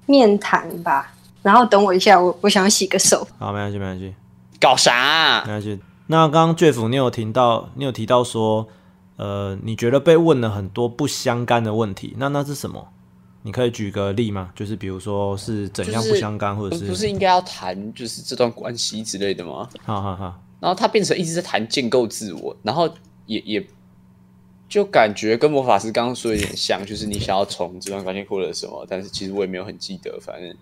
[0.05, 1.11] 面谈吧。
[1.43, 3.27] 然后等我一下，我我想要洗个手。
[3.39, 4.15] 好，没关系，没关系。
[4.61, 5.53] 搞啥、啊没？
[5.53, 5.81] 关系。
[6.09, 8.67] 那刚刚 Jeff 你有听到，你有提到说，
[9.17, 12.89] 呃，你觉得被问了很多不相干的问题，那那是什么？
[13.47, 14.51] 你可以举个例吗？
[14.55, 19.69] 就是比如说是怎样不相干，或者不是不是应该要谈就是这段关系之类的吗？
[19.85, 22.89] 哈哈哈，然后他变成一直在谈建构自我，然后
[23.27, 23.67] 也也
[24.67, 30.57] 就感觉跟魔法师刚刚说有点像，就是你想要从这段关系获得什么，但是其实我也没有很记得，反正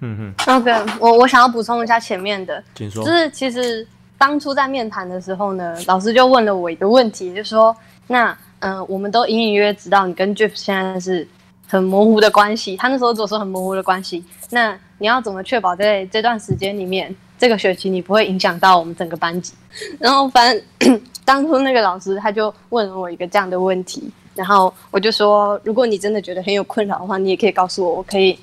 [0.00, 2.90] 嗯哼，OK，我我想要补充一下前面的，就。
[2.90, 7.74] 是其实当初在面谈的时候呢，老师就问了我一个问题，就说：
[8.06, 11.26] 那嗯、呃我们都隐隐约约知道你跟 Jeff 现在是
[11.68, 19.52] 很模糊的关系，他那时候只说很模糊的关系，那你要怎么确保在这段时间里面，这个学期你不会影响到我们整个班级？
[19.98, 28.38] 然后反正 当初那个老师他就问了我一个这样的问题，然后我就说，如果你真的觉得很有困扰的话，你也可以告诉我，我可以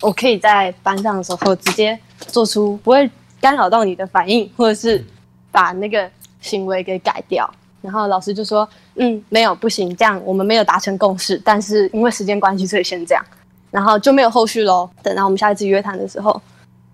[0.00, 3.10] 我可以在班上的时候直接做出不会
[3.40, 5.04] 干扰到你的反应，或者是
[5.50, 6.08] 把那个
[6.40, 7.52] 行为给改掉。
[7.80, 13.24] 然后老师就说：“嗯，没有，不行，这样我们没有达成共识，但是因为时间关系，所以先这样。”
[13.70, 14.88] 然后就没有后续喽。
[15.02, 16.40] 等到我们下一次约谈的时候，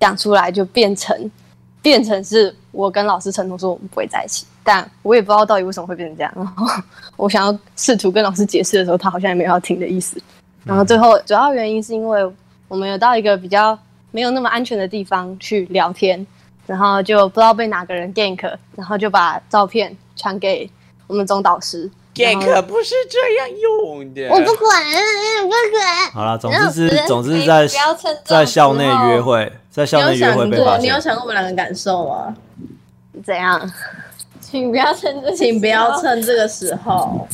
[0.01, 1.31] 讲出来就变成
[1.81, 6.33] 变成是我跟老师承诺说我们不会在一起，但我也不知道到底为什么会变成这样。
[6.35, 6.67] 然 后
[7.17, 10.21] 我想要试图跟老师解释的时候，他好像也没有要听的意思。
[10.65, 12.21] 然后最后主要原因是因为
[12.69, 13.79] 我们有到一个比较
[14.11, 16.27] 没有那么安全的地方去聊天，
[16.67, 20.69] 然后就不知道被哪个人 gank，然后就把照片传给
[21.07, 21.91] 我们总导师。
[22.17, 24.29] 然后 gank 不是这样用的。
[24.29, 24.83] 我不管，
[25.43, 26.11] 我不管。
[26.13, 31.01] 好了，总之是总之是哎在在校内约会，在校内约会想过，被发现你有。
[31.01, 32.35] 想过我们两个感受吗？
[33.25, 33.69] 怎样？
[34.41, 36.01] 请不要趁这，请不要。
[36.01, 37.27] 趁这个时候。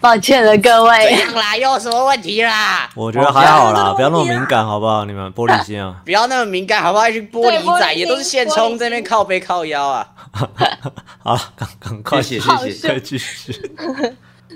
[0.00, 1.12] 抱歉了各怎位。
[1.12, 1.56] 样啦？
[1.56, 2.88] 又有什么问题啦？
[2.94, 5.04] 我觉得还好啦，哦 不要那么敏感，好不好？
[5.04, 6.00] 你们玻璃心啊。
[6.04, 7.08] 不要那么敏感，好不好？
[7.08, 10.08] 一群玻璃仔也都是现充在那边靠背靠腰啊。
[11.22, 13.70] 好了，赶赶快谢谢谢谢可以继续。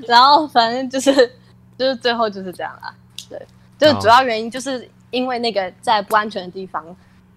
[0.07, 1.13] 然后反正就是
[1.79, 2.93] 就是最后就是这样啦。
[3.29, 3.41] 对，
[3.79, 6.85] 就是主要原因就是因为那个在不安全的地方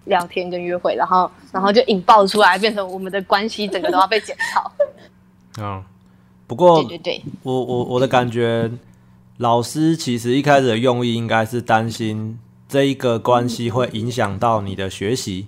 [0.04, 4.70] 聊天跟约会，然后然后就引爆出来，变成我们的关系整个都要被检讨。
[5.60, 5.82] 嗯，
[6.52, 8.70] 不过对对对，我我我的感觉，
[9.38, 12.38] 老师其实一开始的用意应该是担心
[12.68, 15.46] 这一个关系会影响到你的学习。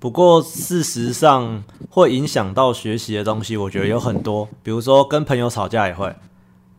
[0.00, 6.12] 不过事实上，会影响到学习的东西，我觉得有很多，比如说跟朋友吵架也会，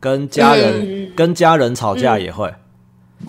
[0.01, 2.53] 跟家人、跟家人吵架也会，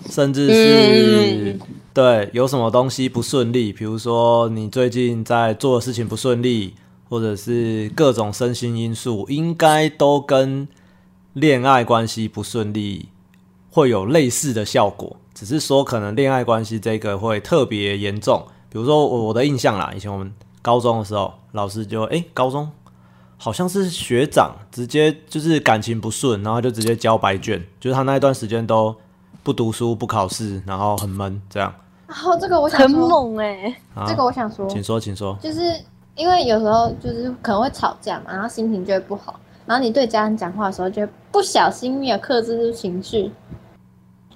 [0.09, 1.57] 甚至是、
[1.93, 6.73] 对有什么东西不顺利，比如说你最近在做的事情不顺利，
[7.09, 10.67] 或者是各种身心因素，应该都跟
[11.33, 13.09] 恋爱关系不顺利
[13.71, 18.45] 会有类似的效果，只是说可能恋爱关系这个会特别严重。
[18.69, 22.69] 比如说我我的印象啦，以前我们高中的时候，老师就诶，高中
[23.37, 28.95] 好像是学长直接就是感情不顺，然后就直接交白卷，就是他那一段时间都
[29.43, 31.73] 不读书不考试，然后很闷这样。
[32.07, 35.37] 然后这个我想很，猛哎、啊这个我想说，请说，请说。
[35.41, 35.61] 就是
[36.15, 43.31] 因为有时候就是可能会吵架嘛，然后心情就会不好，然后你对家人讲话的时候，就会不小心没有克制住情绪，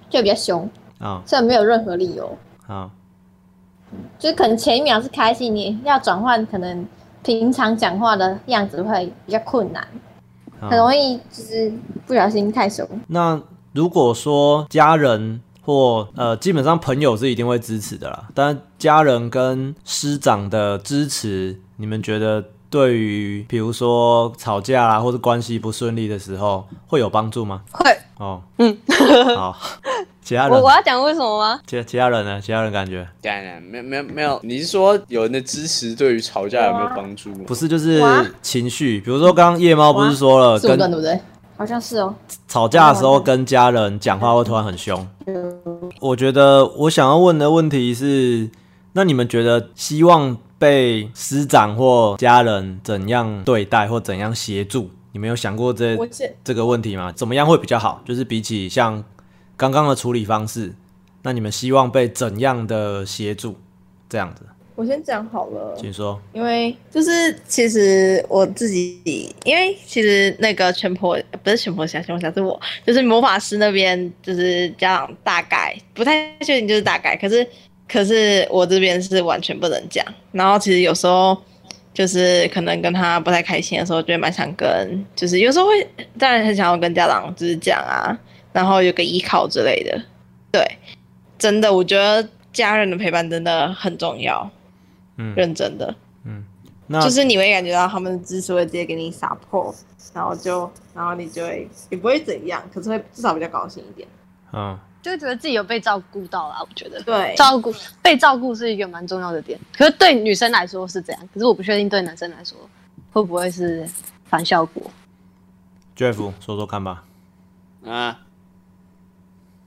[0.08, 2.90] 就比较凶，啊虽然没有任何理由，啊
[4.18, 6.86] 就是可能前一秒是开心，你要转换可能
[7.24, 9.84] 平常讲话的样子会比较困难，
[10.60, 10.76] 很啊！
[10.76, 11.72] 容易就是
[12.06, 12.86] 不小心太凶。
[13.08, 13.40] 那
[13.72, 27.62] 如果说家人或呃，基本上朋友是一定会支持的啦，但家人跟师长的支持，你们觉得对于比如说吵架啊，或者关系不顺利的时候，会有帮助吗？
[27.72, 28.76] 会，哦，嗯，
[29.34, 29.56] 好，
[30.22, 31.58] 其他人我我，要讲为什么吗？
[31.66, 32.38] 其其他人呢？
[32.38, 37.32] 其他人感觉当然没有没有没有，你是说有人的支持对于吵架有没有帮助？
[37.46, 38.02] 不是就是
[38.42, 41.18] 情绪，比如说刚刚夜猫不是说了，跟对不对？
[41.56, 42.14] 好像是哦，
[42.46, 45.08] 吵架的时候跟家人讲话会突然很凶。
[45.98, 48.50] 我觉得我想要问的问题是，
[48.92, 54.90] 那你们觉得希望被师长或家人怎样对待或怎样协助？
[55.12, 55.98] 你们有想过这
[56.44, 57.10] 这个问题吗？
[57.10, 58.02] 怎么样会比较好？
[58.06, 59.02] 就是比起像
[59.56, 60.72] 刚刚的处理方式，
[61.22, 63.56] 那你们希望被怎样的协助？
[64.08, 64.44] 这样子，
[64.74, 66.20] 我先讲好了，请说。
[66.32, 77.46] 因为就是其实我自己，因为其实那个全婆不是全婆侠，全婆侠是我，就是魔法师那边就是家长大概不太确定，就是大概，可是
[77.90, 80.04] 可是我这边是完全不能讲。
[80.32, 81.36] 然后其实有时候
[81.92, 88.16] 就是可能跟他不太开心的时候，就会蛮想跟，就是有时候会当然很想要跟家长就是讲啊，
[88.52, 90.00] 然后有个依靠之类的。
[90.52, 90.64] 对，
[91.38, 94.48] 真的我觉得家人的陪伴真的很重要，
[95.16, 95.94] 嗯，认真的。
[96.92, 99.72] 那就是你会感觉到他们的支持会直接给你 support，
[100.12, 104.08] 然后就然后你就会也不会怎样，可是会至少比较高兴一点。
[104.52, 106.56] 嗯，就会觉得自己有被照顾到啦。
[106.60, 112.56] 我觉得对照顾被照顾是一个蛮重要的点，可是对女生来说是这样，可是我不确定对男生来说
[113.12, 113.88] 会不会是
[114.24, 114.90] 反效果。
[115.96, 117.04] Jeff 说说看吧。
[117.84, 118.20] 啊，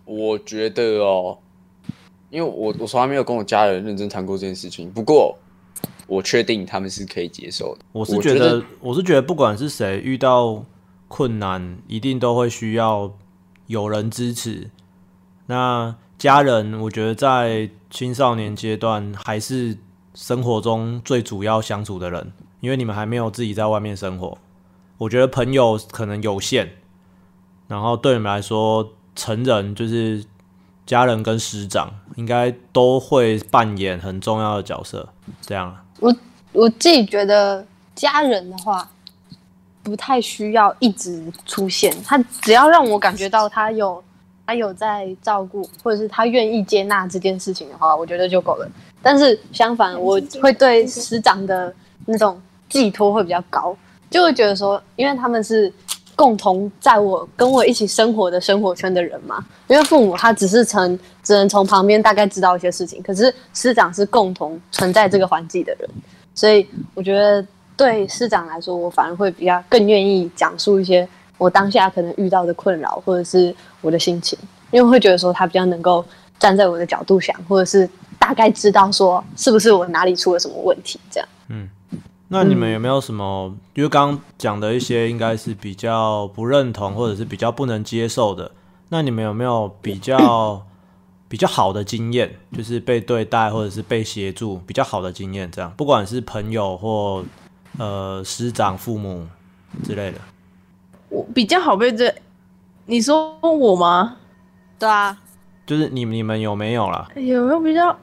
[0.06, 1.38] 我觉得哦，
[2.30, 5.38] 因为我我从来没有跟我家人认真谈过这件事情，不过
[6.06, 7.86] 我确定他们是可以接受的。
[7.92, 10.64] 我是我觉得，我是觉得，不管是谁遇到
[11.08, 13.12] 困难，一定都会需要
[13.68, 14.70] 有人支持。
[15.48, 19.78] 那家人，我觉得在青少年阶段还是
[20.14, 24.38] 生活中最主要相处的人，因为你们还没有自己在外面生活。
[24.98, 26.72] 我觉得朋友可能有限，
[27.68, 30.24] 然后对你们来说，成人就是
[30.86, 35.10] 家人跟师长，应该都会扮演很重要的角色。
[35.42, 35.84] 这样啊，
[36.54, 38.88] 我自己觉得家人的话，
[39.82, 44.02] 不太需要一直出现，他只要让我感觉到他有
[44.46, 48.68] 他有在照顾，或者是他愿意接纳这件事情的话，我觉得就够了。
[49.02, 51.74] 但是相反，我会对师长的
[52.06, 53.76] 那种寄托会比较高，
[54.10, 55.72] 就会觉得说，因为他们是
[56.16, 59.44] 共同在我跟我一起生活的生活圈的人嘛。
[59.68, 65.90] 因为父母他只是从只能从旁边大概知道一些事情，可是师长是共同存在这个环境的人，
[66.36, 73.54] 所以我觉得对师长来说，我反而会比较更愿意讲述一些我当下可能遇到的困扰，或者是
[73.84, 74.40] 我的心情，
[74.72, 76.04] 因为会觉得说他比较能够
[76.40, 81.30] 站在我的角度想，或者是大概知道说是不是我哪里出了什么问题，这样。
[81.50, 81.70] 嗯
[82.30, 83.56] 那你们有没有什么？
[83.76, 88.50] 因为刚刚讲的一些应该是比较不认同，或者是比较不能接受的。
[88.90, 90.66] 那你们有没有比较
[91.30, 95.52] 比较好的经验，就是被对待或者是被协助比较好的经验？
[95.52, 97.24] 这样，不管是朋友或
[97.78, 99.28] 呃师长、父母
[99.84, 100.18] 之类的。
[101.10, 102.12] 我比较好被这，
[102.86, 104.18] 你说我吗？
[104.78, 105.18] 对啊，
[105.66, 107.08] 就是你你们有没有啦？
[107.16, 107.96] 有没有比较？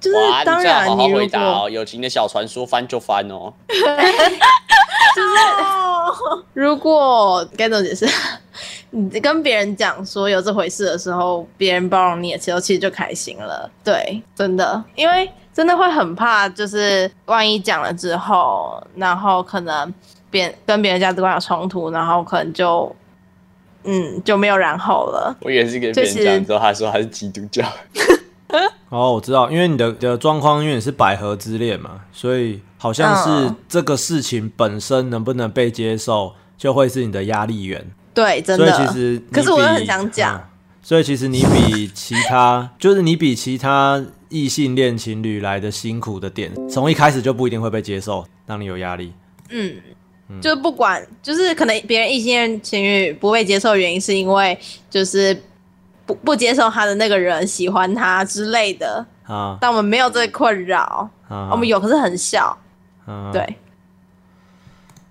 [0.00, 1.68] 就是哇，当你好好好然你如果回答哦。
[1.68, 3.52] 友情的小船说翻就翻哦。
[6.54, 8.06] 如果该怎么解释？
[8.90, 13.68] 你跟别人讲说有这回事的时候，别人包容你的时候，其实就开心了。
[13.82, 19.92] 对，真的，因为真的会很怕，就是万一讲了之后，然后可能
[20.30, 22.94] 别跟别人价值观有冲突，然后可能就
[23.90, 25.34] 嗯就没有然后了。
[25.40, 27.66] 我也是跟别人就是讲之后，他说他是基督教，
[28.90, 37.84] 哦，我知道，因为你的的状况，因为你是百合之恋嘛，所以好像是嗯这个事情本身能不能被接受，就会是你的压力源。
[38.14, 38.86] 对，真的所以。
[38.86, 40.44] 其实，可是我又很想讲嗯
[40.80, 49.12] 所以其实你比其他， 就是你比其他异性恋情侣来的辛苦的点，从一开始就不一定会被接受，让你有压力。
[49.50, 49.74] 嗯，
[50.42, 54.58] 就是不管，就是可能别人异性恋情侣不被接受的原因，是因为
[54.90, 55.42] 就是
[56.04, 61.48] 不不接受他的那个人喜欢他之类的，啊，但我们没有这个困扰，啊。
[61.50, 62.56] 我们有，可是很小。
[63.06, 63.56] 嗯，对，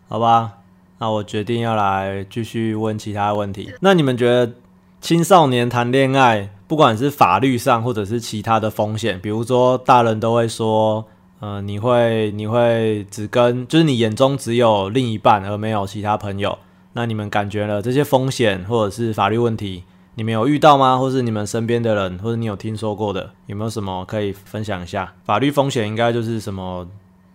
[0.07, 0.53] 好吧，
[0.99, 3.73] 那我决定要来继续问其他问题。
[3.81, 4.53] 那你们觉得
[5.01, 11.07] 青少年谈恋爱，不管是法律上或者是其他的风险，比如说大人都会说，
[11.39, 16.57] 呃，你会你会只跟就是你眼中只有另一半而没有其他朋友，
[16.93, 19.83] 那你们感觉了这些风险或者是法律问题，
[20.15, 20.97] 你们有遇到吗？
[20.97, 25.13] 或是你们身边的人，或者你有听说过的，有没有什么可以分享一下？
[25.25, 26.87] 法律风险应该就是什么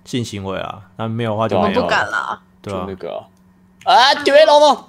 [0.05, 2.40] 性行为啊，那没有的话就没有了，我不敢啦。
[2.61, 3.24] 对啊就那，个
[3.84, 4.86] 啊，啊对了吗？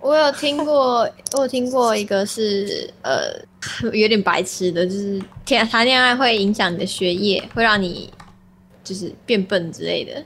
[0.00, 1.00] 我有听过，
[1.34, 3.32] 我有听过一个是呃
[3.92, 8.08] 有点白痴的，就是谈谈恋爱会影响你的学业，会让你
[8.88, 10.24] 就是变笨之类的。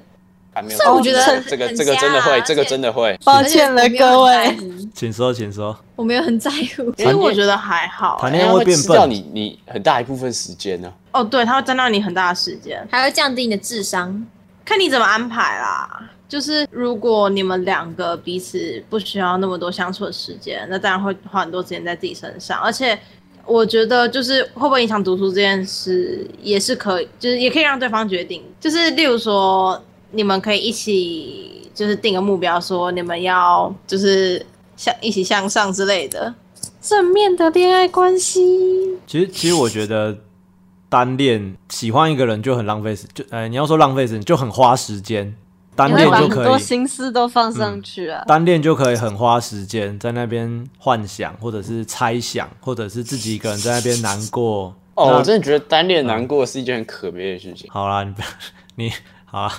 [0.55, 3.19] 还没有这我觉得这个这个真的会，这个真的会。
[3.25, 4.57] 抱歉了各位。
[4.95, 5.75] 请说，请说。
[5.97, 6.93] 我没有很在乎。
[6.93, 8.37] 其实我觉得还好、谈欸。
[8.37, 14.25] 恋爱会变笨，你你很大一部分时间呢、哦，对，它会占到你很大的时间，还会降低你的智商。
[14.65, 16.11] 看你怎么安排啦。
[16.29, 22.59] 就是如果你们两个彼此不需要那么多相处的时间，那当然会花很多时间在自己身上。
[22.61, 22.99] 而且
[23.45, 28.43] 我觉得，就是会不会影响读书这件事，也是可以，就是也可以让对方决定。
[28.61, 29.83] 就是例如说，
[30.13, 34.45] 你们可以一起就是定个目标，说你们要就是
[34.77, 36.35] 向一起向上之类的，
[36.81, 38.41] 正面的恋爱关系。
[39.07, 40.17] 其实其实我觉得
[40.89, 45.35] 单恋喜欢一个人就很浪费时，就呃你要说浪费时间就很花时间，
[45.75, 46.61] 单恋就可很多以。
[46.63, 48.25] 心思都放上去啊。
[48.27, 54.75] 单恋就可以很花时间在那边幻想，或者是猜想，或者是自己一个人在那边难过。
[54.95, 57.67] 哦，我真的觉得单恋难过是一件很可悲的事情。
[57.71, 58.23] 好啦，你不
[58.75, 58.93] 你
[59.25, 59.53] 好啦，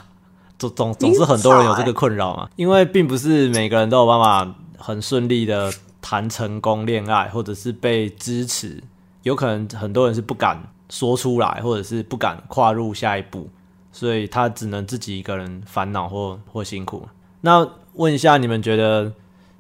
[0.60, 8.84] 总总总是很多人有这个困扰嘛，因为并不是每个人都有办法很顺利的谈成功恋爱，或者是被支持，
[9.24, 13.50] 有可能很多人是不敢说出来，或者是不敢跨入下一步，
[13.94, 17.08] 所以他只能自己一个人烦恼或或辛苦。
[17.40, 19.14] 那问一下，你们觉得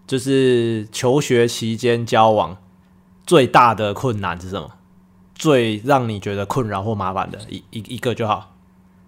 [0.05, 2.57] 就是求学期间交往
[3.25, 4.69] 最大的困难是什么？
[5.35, 8.49] 最让你觉得困扰或麻烦的一一一个就好。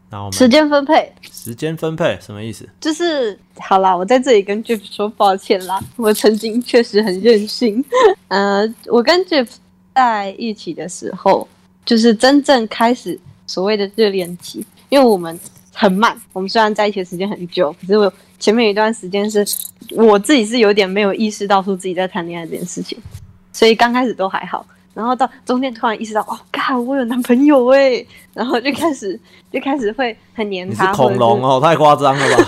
[0.10, 2.68] 然后时间分配时间分配什么意思？
[2.80, 7.84] 就是好啦，我在这里跟 Jeff 说抱歉啦，我曾经确实很任性。
[8.30, 9.48] 呃，我跟 Jeff
[9.94, 11.48] 在一起的时候，
[11.84, 15.40] 就是真正开始所谓的热恋期，因为我们
[15.74, 19.46] 很慢，我们虽然在一起的时间很久，可是我前面有一段时间是
[19.92, 22.98] 我自己是有点没有意识到说自己在谈恋爱这件事情，
[23.52, 24.66] 所以刚开始都还好。
[24.94, 29.20] 然后到中间突然意识到，哦，God，我有男朋友哎，然后就开始
[29.52, 32.46] 就开始会很黏你是他，恐龙哦，太夸张了吧？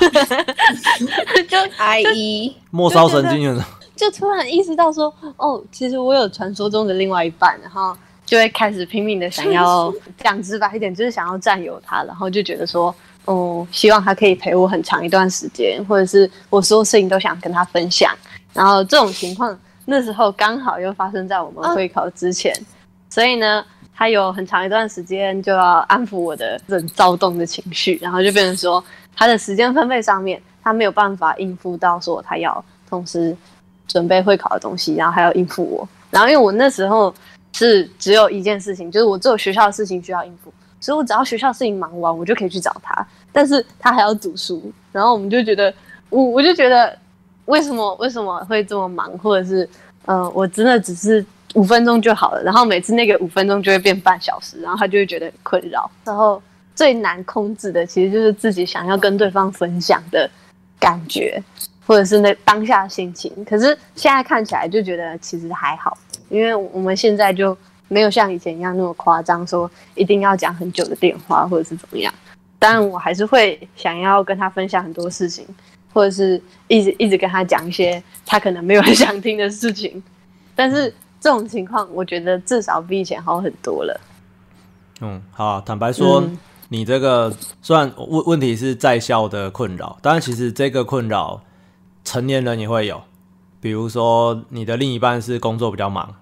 [1.49, 3.59] 就阿姨末梢神经元，
[3.97, 7.93] 就突然意识到说，哦，其实我有传说中的另外一半，然后
[8.27, 18.13] 就会开始拼命的想要讲直白一点，就是想要占有他，然后就觉得说，哦，希望他可以陪我很长一段时间，或者是我所有事情都想跟他分享。
[18.53, 22.53] 然后这种情况那时候刚好又发生在我们会考之前，
[23.09, 23.63] 所以呢，
[23.95, 28.83] 他有很长一段时间就要安抚我的这种躁动的情绪，然后就变成说
[29.15, 33.33] 他的时间分配上面，他没有办法应付到说他要同时
[33.87, 35.87] 准备会考的东西，然后还要应付我。
[36.09, 37.13] 然后因为我那时候
[37.53, 43.07] 是只有一件事情，就是我只有学校的事情需要应付，所以我只要学校事情忙完，我就可以去找他。
[43.31, 45.73] 但是他还要读书，然后我们就觉得，
[46.09, 46.97] 我我就觉得
[47.45, 49.67] 为什么为什么会这么忙，或者是
[50.05, 51.23] 呃，我真的只是
[51.55, 55.89] 五分钟就好了，然后每次那个五分钟就会变半小时，然后他就会觉得很困扰。
[56.03, 56.41] 然后
[56.75, 60.29] 最难控制的其实就是自己想要跟对方分享的
[60.79, 61.41] 感觉，
[61.85, 63.31] 或者是那当下心情。
[63.45, 65.97] 可是现在看起来就觉得其实还好，
[66.29, 67.57] 因为我们现在就
[67.87, 72.13] 没有像以前一样那么夸张，说一定要讲很久的电话或者是怎么样。
[72.59, 75.45] 当然，我还是会想要跟他分享很多事情，
[75.93, 80.01] 或者是一直一直跟他讲一些他可能没有很想听的事情。
[80.55, 84.01] 但是这种情况，我觉得至少比以前好很多了。
[85.01, 86.37] 嗯，好，坦白说，嗯
[86.69, 91.41] 你这个虽然问问题是在校的困扰，但是其实这个困扰
[92.03, 93.01] 成年人也会有，
[93.59, 96.15] 比如说你的另一半是工作比较忙，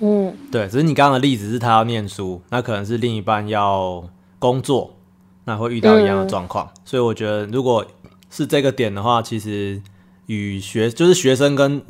[0.00, 4.08] 嗯对，只是你刚刚的例子是他要念书，那可能是另一半要
[4.38, 4.96] 工作，
[5.44, 6.70] 那会遇到一样的状况。
[6.84, 7.86] 所以我觉得，如果
[8.28, 9.80] 是这个点的话，其实
[10.26, 11.82] 与学就是学生跟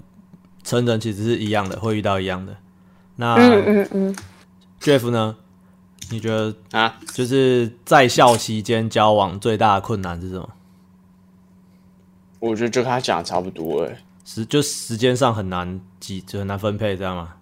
[0.62, 2.56] 成人其实是一样的，会遇到一样的。
[3.16, 4.16] 那、嗯嗯嗯
[4.80, 5.36] ，Jeff 呢？
[6.10, 10.48] 你觉得啊，就是在校期间交往最大的困难是什么？
[12.40, 13.98] 我觉得就跟他讲的差不多哎。
[14.32, 17.34] 时就时间上很难挤，就很难分配，这样吗？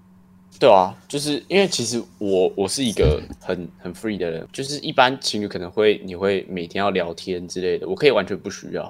[0.58, 8.84] 对啊，就是因为其实我我是一个很很 free 的人，就是一般情侣可能会你会每天要聊天之类的，我可以完全不需要，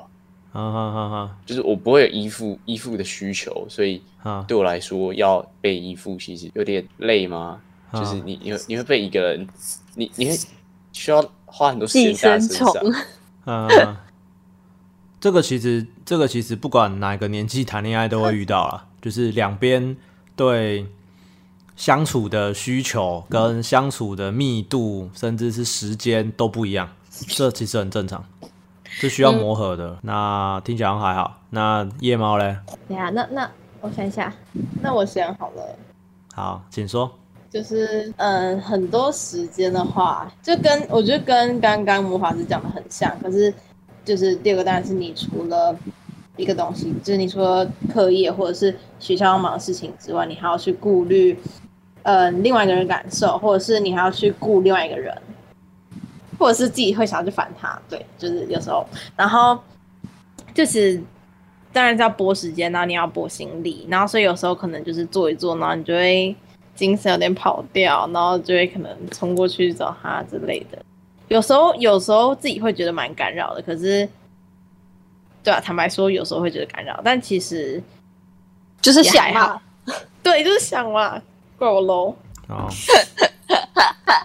[0.53, 4.44] 哈哈哈哈就是我不会有依附依附的需求，所以哈！
[4.46, 7.61] 对我来说要被依附其实有点累吗？
[7.90, 9.49] 啊就是你你会你会被一个人，
[9.96, 10.38] 你你会
[10.92, 13.96] 需要花很多时寄间在他生身上虫。
[15.18, 19.96] 嗯，这个其实这个其实不管哪个年纪谈恋爱都会遇到啦， 就是两边
[20.36, 20.86] 对
[21.76, 26.88] 相处的需求跟相处的密度，甚至是时间都不一样，
[27.28, 28.24] 这其实很正常，
[28.84, 29.98] 是需要磨合的。
[30.02, 31.40] 那听起来还好。
[31.50, 32.56] 那夜猫嘞？
[32.86, 33.50] 对呀，那那
[33.80, 34.32] 我想一下，
[34.82, 35.76] 那我想好了。
[36.34, 37.10] 好，请说。
[37.50, 43.52] 就是嗯，很多时间的话，就跟我觉得跟刚刚魔法师讲的很像，可是
[44.09, 45.76] 就是第二个当然是你除了
[46.36, 51.38] 一个东西，就是你除了课业或者是学校要忙的事情之外，你还要去顾虑
[52.04, 55.14] 嗯另外一个人感受，或者是你还要去顾另外一个人，
[56.38, 59.59] 或者是自己会想要去烦他，对，就是有时候，然后
[60.54, 60.98] 就是
[61.70, 66.34] 当然是要拨时间，然后你要拨心力，然后所以有时候可能就是做一做，然后你就会
[66.74, 70.78] 精神有点跑掉，然后就会可能冲过去找他之类的。
[71.28, 74.08] 有时候有时候自己会觉得蛮干扰的，可是
[75.42, 77.82] 对啊，坦白说有时候会觉得干扰，但其实
[78.80, 79.60] 就是也想嘛，
[80.22, 81.20] 对，就是想嘛，
[81.58, 82.14] 怪我 low。
[82.48, 82.68] 哦，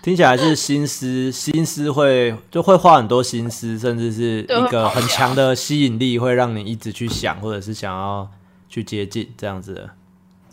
[0.01, 8.29] 听起来是心思，心思会就会花很多心思，甚至是一个很强的吸引力，会让你一直去想，或者是想要
[8.69, 9.89] 去接近这样子的。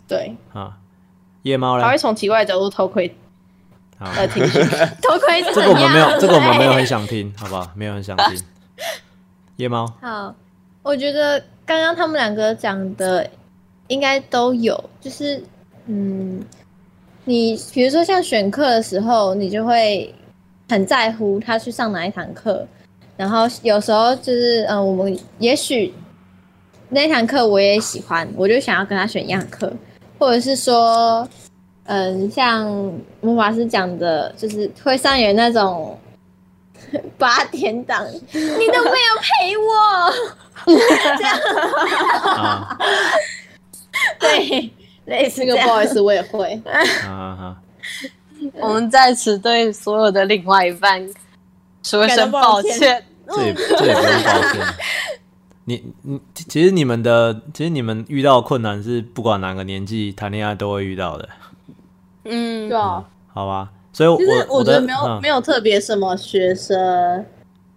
[0.07, 0.77] 对，啊。
[1.43, 1.83] 夜猫嘞？
[1.83, 3.15] 还会，从奇怪的角度偷窥好，
[4.01, 4.59] 呃听取。
[5.01, 7.69] 头盔是这个我们没有，这个我们没有很想听，好不好？
[7.75, 8.41] 没有很想听。
[9.57, 10.33] 夜猫，好，
[10.81, 13.29] 我觉得刚刚他们两个讲的
[13.87, 15.43] 应该都有，就是
[15.85, 16.43] 嗯，
[17.25, 20.11] 你比如说像选课的时候，你就会
[20.69, 22.65] 很在乎他去上哪一堂课，
[23.15, 25.93] 然后有时候就是嗯、呃我们也许
[26.89, 29.71] 那堂课我也喜欢，我就想要跟他选一样课，
[30.17, 31.27] 或者是说。
[31.85, 32.67] 嗯，像
[33.21, 35.99] 魔法师讲的，就是会上演那种
[37.17, 39.73] 八点档，你都没有陪我，
[42.31, 42.77] 啊。
[44.19, 44.71] 对，
[45.05, 45.67] 类似这个这样。
[45.67, 46.61] 不好意思，我也会。
[48.53, 51.07] 我们在此对所有的另外一半
[51.83, 53.03] 说声抱歉。
[53.27, 54.61] 这也这也不用抱歉。
[55.65, 61.29] 你你其实你们的其实你们遇到的困难是不管哪个年纪谈恋爱都会遇到的，
[62.25, 63.03] 嗯对，啊，
[63.33, 63.69] 好吧？
[63.93, 67.25] 所以我，其实我觉得没有、嗯没有特别什么学生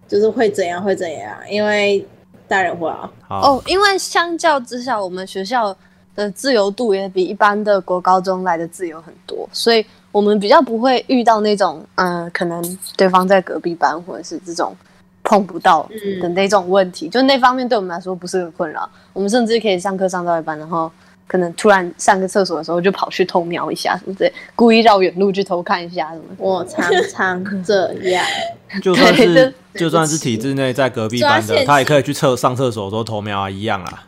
[0.07, 2.07] 就是会怎样会怎样，因为
[2.47, 3.11] 大人会啊。
[3.29, 5.77] 哦，因为相较之下，我们学校
[6.15, 14.77] 的自由度也比一般的国高中来的自由很多，所以我们比较不会遇到那种，嗯、可能对方在隔壁班或者是这种
[15.25, 15.89] 碰不到
[16.21, 18.89] 的那种问题，就那方面对我们来说不是很困扰。
[19.13, 20.89] 我们甚至可以上课上到一半，然后
[21.27, 26.25] 可能突然上个厕所的时候就跑去偷瞄一下什么之类，故意绕远路去偷看一下什么。
[26.39, 28.25] 我常常这样，
[28.83, 34.05] 就算是就算是体制内在隔壁班的，他也可以去厕上厕所的时候偷瞄啊，一样啊。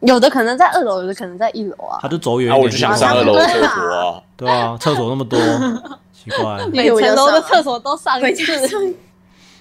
[0.00, 1.98] 有的可能在二楼，有的可能在一楼啊。
[2.00, 4.22] 他就走远啊，一点我就想上二楼厕所啊。
[4.36, 5.36] 对啊，厕所那么多，
[6.12, 6.64] 奇怪。
[6.72, 8.94] 每层楼的厕所都上一次。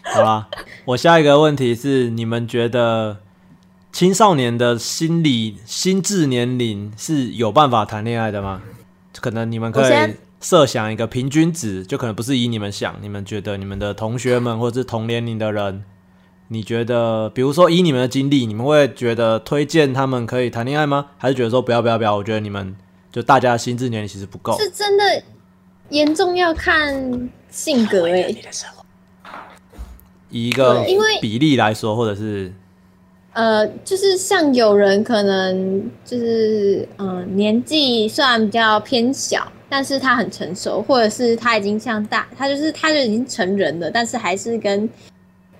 [0.03, 0.47] 好啦，
[0.85, 3.17] 我下一个问题是：你们觉得
[3.97, 8.61] 青少年的心理心智年龄是有办法谈恋爱的吗？
[9.19, 15.83] 可能你们可以设想一个平均值，就可能不是以你们想，你们觉得你们的同学们或者是同年龄的人，
[16.49, 21.07] 你觉得，比如说以你们的经历，你们会觉得推荐他们可以谈恋爱吗？
[21.17, 22.15] 还是觉得说不要不要不要？
[22.15, 22.75] 我觉得你们
[23.11, 24.55] 就大家的心智年龄其实不够。
[24.59, 25.23] 是真的
[25.89, 28.29] 严重要看性格哎、
[30.29, 32.53] 以一个因为比例来说，或者是
[33.37, 44.89] 呃，就是像有人可能就是嗯、呃年纪虽然比较偏小，但是他很成熟，或者是他已经像大，他就是他就已经成人了，但是还是跟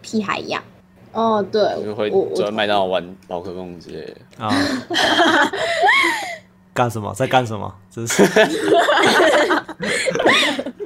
[0.02, 0.64] 屁孩一样。
[1.12, 4.16] 哦，对，就会我我坐在麦当劳玩宝可梦之类的。
[4.44, 4.52] 啊，
[6.74, 7.14] 干什么？
[7.14, 7.72] 在干什么？
[7.94, 8.24] 真是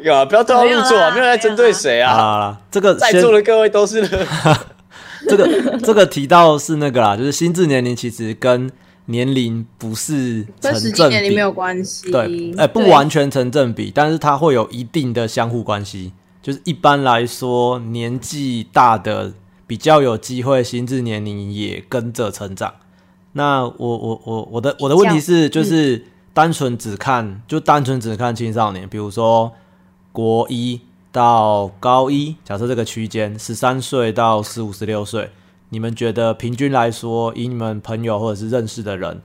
[0.04, 0.26] 有啊？
[0.26, 1.10] 不要对号入座啊！
[1.12, 2.60] 没有在针对谁好啊！
[2.70, 4.06] 这个在座的各位都是
[5.28, 8.70] 这个这个提到是那个啦，就是心智年龄其实跟
[9.06, 12.12] 年龄不是成正比年龄没，有关系。
[12.12, 16.14] 对，哎、不完全成正比，但是它会有一定的相互关系。
[16.42, 19.34] 就是一般来说，年纪大的
[19.68, 22.74] 比较有机会，心智年龄也跟着成长。
[23.34, 26.04] 那我我我我的我的问题是，就是
[26.34, 29.52] 单纯只看，就单纯只看青少年，比如说
[30.12, 35.30] 国一到高一，假设这个区间十三岁到十五十六岁，
[35.70, 39.22] 你们觉得平均来说，以你们朋友或者是认识的人，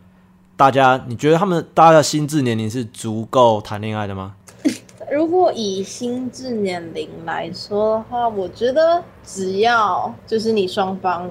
[0.57, 4.35] 大家你觉得他们大家的心智年龄是足够谈恋爱的吗？
[5.13, 11.31] 如果以心智年龄来说的话，我觉得只要就是你双方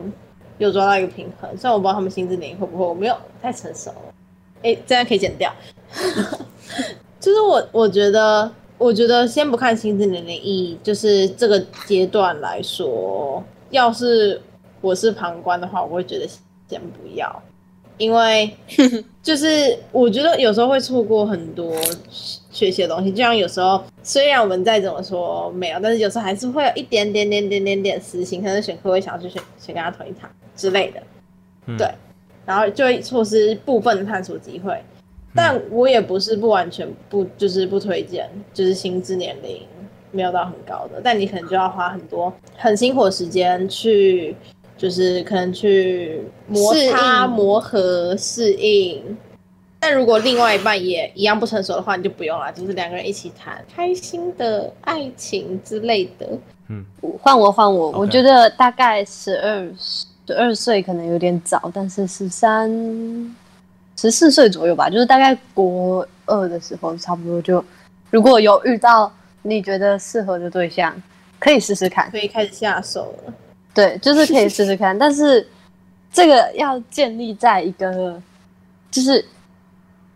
[0.58, 4.14] 有抓到一个平衡，虽然我不知道他们心智年龄会不会，我没有太成熟了，
[4.64, 5.52] 哎、这样可以剪掉。
[7.20, 14.42] 就是我我觉得，我觉得先不看心智年龄，意义就是这个阶段来说，要是
[14.82, 16.28] 我是旁观的话，我会觉得
[16.68, 17.42] 先不要，
[17.98, 18.54] 因为
[19.24, 21.74] 就是我觉得有时候会错过很多
[22.52, 31.02] 学习的东西，就像有时候虽然我们再怎么说没有，但是有时候还是会有一点点点点点点私心，可能选科会想要去选选跟他同一堂之类的，
[31.66, 31.90] 嗯对，
[32.46, 34.84] 然后就会错失部分的探索机会。
[35.36, 39.62] 但我也不是不完全不就是不推荐，就是心智年龄
[40.12, 44.36] 没有到很高的，但你可能就要花很多很辛苦的时间去，
[44.78, 49.18] 就是可能去摩擦、磨合、适应。
[49.78, 56.28] 但如果另外一半也一样不成熟的话，你就不用了，就是两个人一起谈开心的爱情之类的。
[56.70, 56.84] 嗯
[57.22, 62.68] 换我换我我觉得大概十二十二岁可能有点早，但是十三
[64.06, 67.64] 十四岁左右吧，就是大概国二的时候，差不多就
[68.12, 70.96] 如果有遇到你觉得适合的对象，
[71.40, 72.08] 可以试试看。
[72.12, 73.34] 可以开始下手了。
[73.74, 75.48] 对，就是可以试试看， 但是
[76.14, 78.22] 这个要建立在一个，
[78.92, 79.26] 就是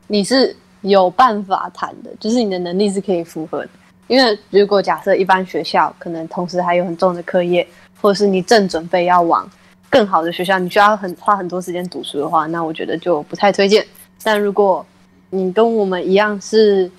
[0.06, 3.70] 你是有办法谈的，就是你的能力是可以符合的。
[4.06, 7.68] 因为如果假设一般学校可能同时还有很重的课业，
[8.00, 9.50] 或者是你正准备要往
[9.90, 13.86] 更好的学校，你需要很花很多时间读书的话，那我觉得就不太推荐。
[14.24, 14.86] 但如果
[15.30, 16.90] 你跟我们一样是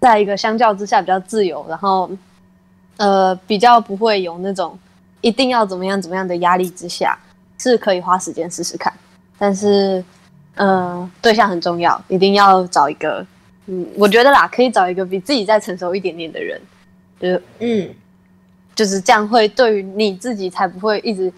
[0.00, 2.10] 在一个相较之下比较自由，然后
[2.96, 4.78] 呃比较不会有那种
[5.20, 7.18] 一定要怎么样怎么样的压力之下，
[7.58, 8.92] 是可以花时间试试看。
[9.36, 10.02] 但是，
[10.54, 13.24] 呃，对象很重要，一定要找一个，
[13.66, 16.60] 嗯，我觉得啦，可以找一个比自己再成熟一点点的人，
[17.20, 17.88] 就是嗯，
[18.74, 21.32] 就是这样会对于你自己才不会一直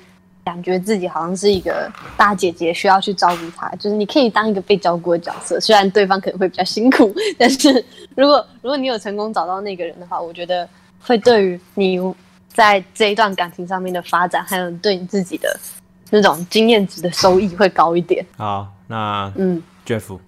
[0.44, 3.68] 感觉自己好像是一个大姐姐，需要去照顾他。
[3.76, 7.84] 就是你可以当一个被照顾的角色，虽然对方可能会比较辛苦，但是
[8.16, 10.68] 如果如果你有成功找到那个人的话，我觉得
[11.00, 12.00] 会对于你
[12.48, 15.58] 在这一段感情上面的发展，还有对你自己的
[16.10, 18.24] 那种经验值的收益会高一点。
[18.36, 20.18] 好，那嗯，Jeff，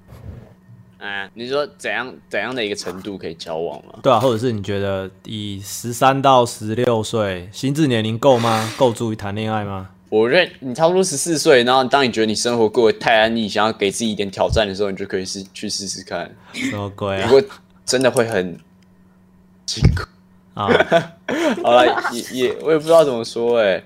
[0.98, 3.94] 嗯，你说怎样怎样的一个程度可以交往吗？
[4.02, 8.72] 对啊，或者是你觉得以十三到十六岁心智年龄够吗？
[8.78, 9.88] 够足以谈恋爱吗？
[10.12, 16.30] 我认你差不多十四岁，然后当你觉得你生活过得太安逸，想要给自己一点挑战的时候，你就可以试去试试看。
[16.52, 17.40] 什么鬼啊不？
[17.40, 17.48] 过
[17.86, 18.58] 真的会很
[19.64, 20.02] 辛苦。
[20.52, 20.68] 啊，
[21.64, 23.82] 好了，也也我也不知道怎么说哎、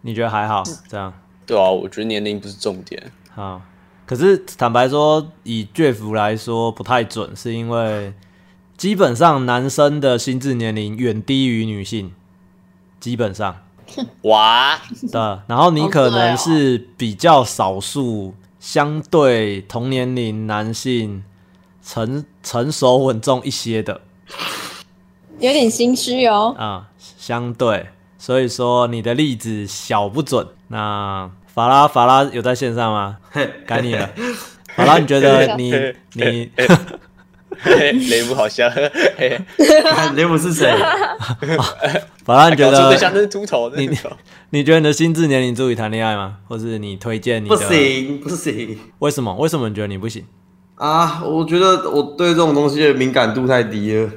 [0.00, 0.62] 你觉得还好？
[0.88, 1.12] 这样
[1.44, 3.12] 对啊，我觉得年龄不是重点。
[3.34, 3.60] 好。
[4.06, 8.14] 可是坦白说，以 Jeff 来说不太准，是因为
[8.78, 12.14] 基本上男生的心智年龄远低于女性，
[12.98, 13.58] 基本上。
[14.22, 14.80] 哇，
[15.10, 21.22] 的，然后你哦可能是比较少数相对同年龄男性
[21.82, 24.00] 成成熟稳重一些的
[25.38, 26.54] 有点心虚哦。
[26.58, 30.46] 啊、相对，所以说你的例子小不准。
[30.68, 33.18] 那法拉法拉有在线上吗？
[33.66, 34.10] 该你了。
[34.74, 35.72] 法拉，你觉得你
[36.14, 36.50] 你
[38.10, 39.40] 雷姆好像，嘿嘿
[40.14, 40.70] 雷姆是谁？
[42.24, 43.88] 法拉，你觉得那是秃头，你
[44.50, 46.38] 你觉得你的心智年龄足以谈恋爱吗？
[46.48, 47.56] 或是你推荐你不？
[47.56, 49.34] 行不行为什么？
[49.36, 50.24] 为什么你觉得你不行？
[50.76, 51.22] 啊！
[51.24, 54.10] 我觉得我对这种东西的敏感度太低了。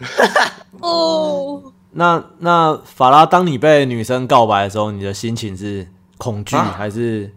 [0.80, 5.86] 哦，那那法拉，当你被女生告白的时候，你的心情是
[6.16, 7.30] 恐惧、啊还是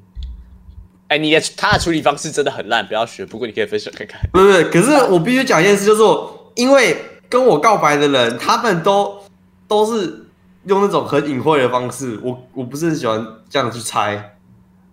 [1.09, 3.25] 哎，你的他的处理方式真的很烂，不要学。
[3.25, 4.21] 不过你可以分享看看。
[4.31, 6.95] 不是不是，可是我必须讲一件事，就是我因为
[7.27, 9.19] 跟我告白的人，他们都
[9.67, 10.27] 都是
[10.65, 14.37] 用那种很隐晦的方式，我我不是很喜欢这样去猜，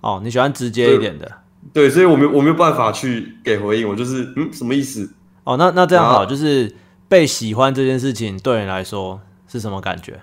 [0.01, 1.31] 哦，你喜欢直接一点的。
[1.73, 5.11] 对，所以我没我没有办法去给回应，我就是嗯什么意思？
[5.45, 6.75] 哦，那那这样好，就是
[7.09, 10.21] 被喜欢这件事情对你来说是什么感觉？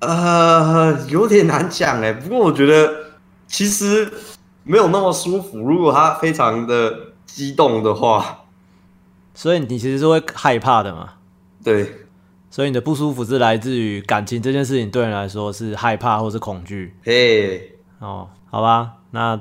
[0.00, 2.92] 呃，有点难讲哎，不过我觉得
[3.46, 4.10] 其实
[4.64, 5.58] 没有那么舒服。
[5.58, 6.94] 如果他非常的
[7.26, 8.44] 激动的话，
[9.34, 11.14] 所以你其实是会害怕的嘛？
[11.64, 12.06] 对，
[12.50, 18.28] 所以你的不舒服是来自于感情这件事情对你来说是害怕或是恐惧嘿，哦？
[18.50, 19.40] 好吧，那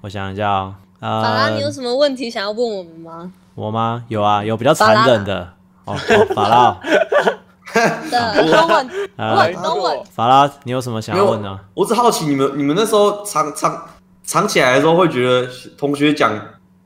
[0.00, 3.32] 我想一下哦，法拉，呃你，有什么问题想要问我们吗？
[3.54, 4.04] 我吗？
[4.08, 5.94] 有啊，有比较残忍的哦。
[5.94, 6.80] 哦，法拉，
[8.10, 11.58] 的都问呃问都问，法拉，你有什么想要问的？
[11.74, 13.86] 我只好奇你们你们那时候藏藏
[14.24, 15.48] 藏起来的时候，会觉得
[15.78, 16.32] 同学讲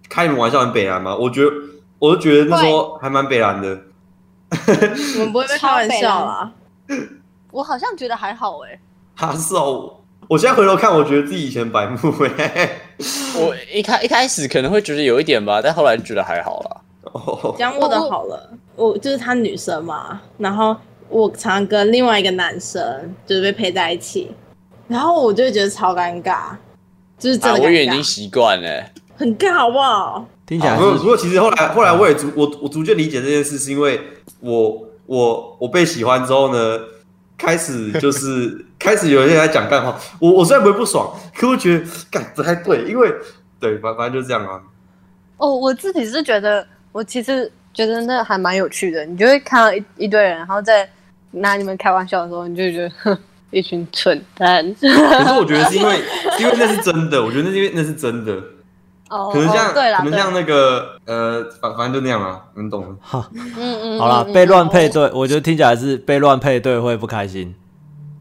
[0.09, 1.17] 开你们玩笑很北蓝吗？
[1.17, 1.51] 我觉得
[1.99, 3.79] 我就觉得那时候还蛮北蓝的。
[4.51, 6.53] 我们不会被 开玩笑啦。
[7.51, 8.79] 我好像觉得还好哎。
[9.15, 9.95] 哈是哦，
[10.29, 12.71] 我现在回头看，我觉得自己以前白目哎。
[13.39, 16.81] 我一开一开始可能会觉得有一点吧，但后来就觉得还好啦。
[17.13, 20.77] 哦，讲我的好了，我就是他女生嘛，然后
[21.09, 24.31] 我常跟另外一个男生就是被配在一起，
[24.89, 26.51] 然后我就会觉得超尴尬，
[27.19, 28.85] 就是真啊，的尴尬，我也已经习惯了。
[29.17, 30.27] 很尬好不好？
[30.47, 34.01] 听起来不过不过其实后来后来我也逐我我逐渐理解这件事，是因为
[34.41, 36.79] 我我我被喜欢之后呢，
[37.37, 43.13] 开始就是 开始有人在讲干话，我我虽然不会不爽，可我觉得干不太对，因为
[43.61, 44.63] 对反反正就是这样啊。
[45.37, 49.05] 哦，我自己是觉得，我其实觉得那还蛮有趣的。
[49.05, 50.89] 你就会看到一一堆人，然后在
[51.33, 53.19] 拿你们开玩笑的时候，你就觉得哼，
[53.51, 54.75] 一群蠢蛋。
[54.81, 56.01] 可是我觉得是因为
[56.39, 58.33] 因为那是真的，我觉得那是因为那是真的，
[59.09, 63.25] 哦，可能像、哦对啦，可能像那个呃反反正就那样啊，你们懂好。
[63.35, 67.55] 嗯嗯，好了，嗯被乱配，嗯对，我觉得听起来是被乱配对会不开心。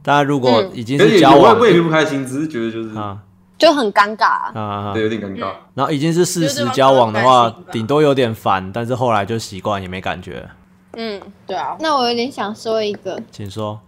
[0.01, 3.17] 大家，如果嗯已经可是交往未必不开心，只是觉得就是、啊
[3.57, 4.51] 就很尴尬啊。
[4.53, 5.51] 啊啊，对有点尴尬。
[5.73, 10.47] 然后已经是事实交往的话顶多有点烦，但是后来就习惯，也没感觉。
[10.93, 13.79] 嗯，对啊，那我有点想说一个，请说。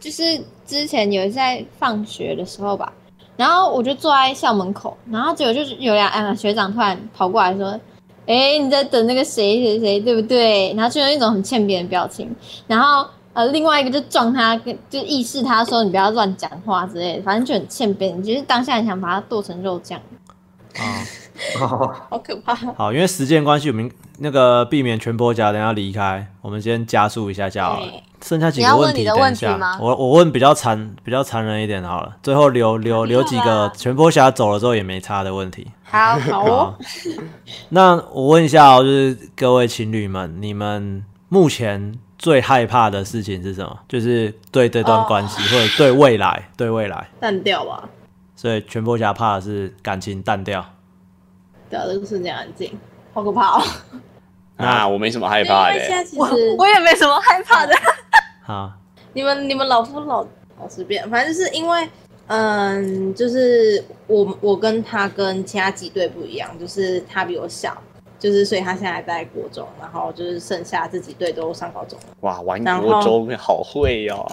[0.00, 2.92] 就是之前有一次在放学的时候吧，
[3.36, 7.78] 然后我就坐在校门口，然后结果就是有两学长突然跑过来说
[8.26, 12.34] ：“哎、你在等那个谁谁谁对不对？”然后就用一种很欠扁的表情，
[12.66, 20.00] 然后呃另外一个就撞他，跟就意示他说你不要乱讲话之类的，反正就很欠扁，就是当下很想把他剁成肉酱。
[20.76, 21.02] 啊，
[21.58, 22.54] 好可怕。
[22.54, 27.86] 好，因为时间关系，我们那个避免全播夹等下离开，我们先加速一下下好了。
[28.20, 35.68] 剩下几个问题，等一下我我问比较残比较残忍一点好了，最后留留留几个全波侠走了之后也没差的问题。
[35.84, 36.74] 好，好哦，
[37.68, 43.78] 那我问一下哦，就是各位情侣们，你们目前最害怕的事情是什么？
[43.88, 47.08] 就是对这段关系，或者对未来，对未来。
[47.20, 47.88] 淡掉吧。
[48.34, 50.64] 所以全波侠怕的是感情淡掉。
[51.70, 52.78] 对啊，这个瞬间安静，
[53.12, 53.62] 好可怕哦。
[54.56, 55.90] 那我没什么害怕的为现。
[55.90, 57.74] 在其我实我也没什么害怕的。
[58.44, 58.72] 好，
[59.12, 60.26] 你们你们老夫老
[60.58, 61.88] 老随便，反正就是因为，
[62.26, 67.76] 嗯，就是我我跟他跟其他几队不一样，就是他比我小，
[68.18, 72.06] 就是所以他现在在国中，然后就是剩下这几队都上高中了。
[72.20, 74.26] 哇，玩国中好会哦。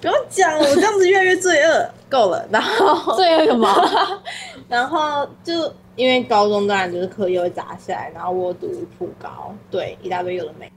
[0.00, 2.46] 不用讲了，我这样子越来越罪恶，够了。
[2.50, 3.68] 然后罪恶什么？
[4.68, 10.70] 然后就因为高中当然就是课业会砸下来，然后我读普高，对，一大堆有的没，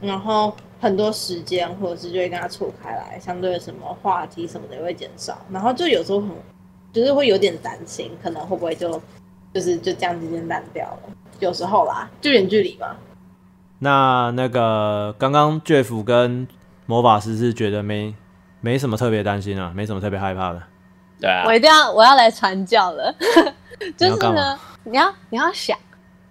[0.00, 6.30] 然后很多时间或者是就会跟他错开来，相对的什么话题什么的也会减少，然后就有时候很
[6.92, 9.00] 就是会有点担心，可能会不会就
[9.54, 12.96] 就是就这样渐渐淡掉了，有时候啦，就远距离嘛，
[13.78, 16.48] 那那个刚刚 Jeff 跟
[16.86, 18.14] 魔法师是觉得没
[18.60, 20.62] 没什么特别担心啊，没什么特别害怕的。
[21.20, 21.44] 对啊。
[21.46, 23.14] 我，一定要我要来传教了，
[23.96, 25.76] 就是呢，你要你要想，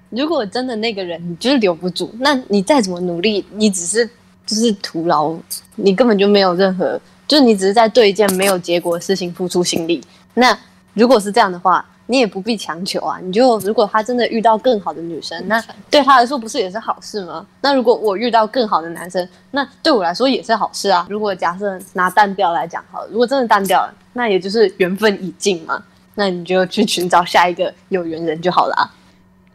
[0.09, 4.05] 如果真的那个人你就是留不住，那你再怎么努力，你只是
[4.45, 5.35] 就是徒劳，
[5.75, 10.03] 你根本就没有任何，就是你只是在对一件没有结果的事情付出心力。
[10.33, 10.57] 那
[10.93, 13.19] 如果是这样的话，你也不必强求啊。
[13.21, 17.45] 你就如果他真的遇到更好的女生，那对他来说不是也是好事吗？
[17.61, 21.07] 那如果我遇到更好的男生，那对我来说也是好事啊。
[21.09, 25.83] 如果假设拿淡掉来讲好了，如果真的淡掉了，那也就是缘分已尽嘛。
[26.15, 28.89] 那你就去寻找下一个有缘人就好了啊，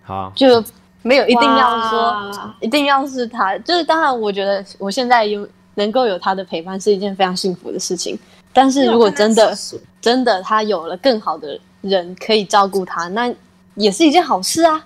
[0.02, 0.62] 好，就
[1.02, 2.30] 没有一定要说
[2.60, 3.56] 一定要是他。
[3.58, 8.18] 就是当然，我觉得我现在有能够有他的陪伴是一件非常幸福的事情。
[8.52, 9.56] 但是如果真的
[10.00, 13.32] 真的他有了更好的人可以照顾他，那
[13.76, 14.84] 也是一件好事啊。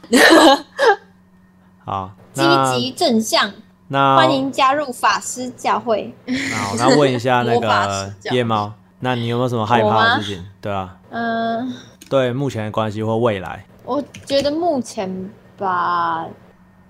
[1.84, 3.50] 好，积那极正向，
[3.88, 6.14] 那欢迎加入法师教会。
[6.54, 10.46] 好，那问一下那 个夜猫，那你有没有什么害怕的事情？
[10.60, 11.72] 对啊，嗯、
[12.10, 16.26] 对目前的关系或未来，我觉得目前吧，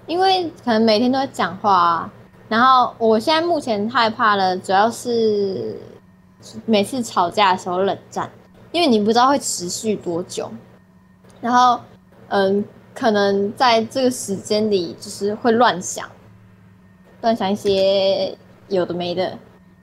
[0.06, 2.12] 因为可能每天都在讲话啊、
[2.48, 5.78] 然后我现在目前害怕的主要是
[6.64, 8.30] 每次吵架的时候冷战，
[8.72, 10.50] 因为你不知道会持续多久，
[11.42, 11.78] 然后
[12.28, 12.64] 嗯，
[12.94, 16.08] 可能在这个时间里就是会乱想，
[17.20, 18.34] 乱想一些
[18.68, 19.38] 有的没的，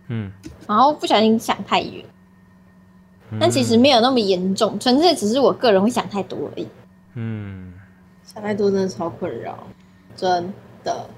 [0.07, 0.31] 嗯，
[0.67, 2.03] 然后不小心想太远，
[3.39, 6.67] 但其实没有那么严重，纯粹只是我个人会想太多而已。
[7.15, 7.73] 嗯，
[8.23, 9.57] 想太多真的超困扰，
[10.15, 10.53] 真
[10.83, 11.09] 的。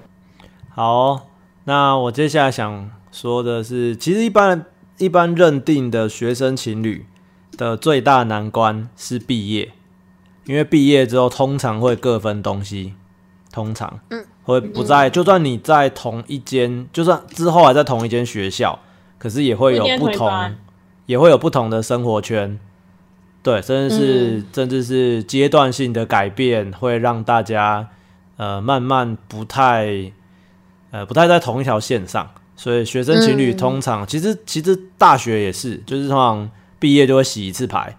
[0.69, 1.21] 好哦、
[1.65, 4.65] 那我接下来想说的是，其实一般
[4.97, 7.05] 一般认定的学生情侣
[7.57, 9.71] 的最大难关是毕业，
[10.45, 12.93] 因为毕业之后通常会各分东西，
[13.51, 14.25] 通常嗯。
[14.45, 18.77] 会不在，就算你在同一间，就算之后还在同一间学校，
[19.17, 20.27] 可是也会有不同
[21.05, 22.59] 也会有不同的生活圈。
[23.41, 27.89] 对，甚至是、甚至是阶段性的改变，会让大家
[28.37, 30.11] 呃慢慢不太
[30.91, 32.29] 呃不太在同一条线上。
[32.55, 36.49] 所以学生情侣嗯通常、其实其实大学也是，就是通常
[36.79, 37.97] 毕业就会洗一次牌，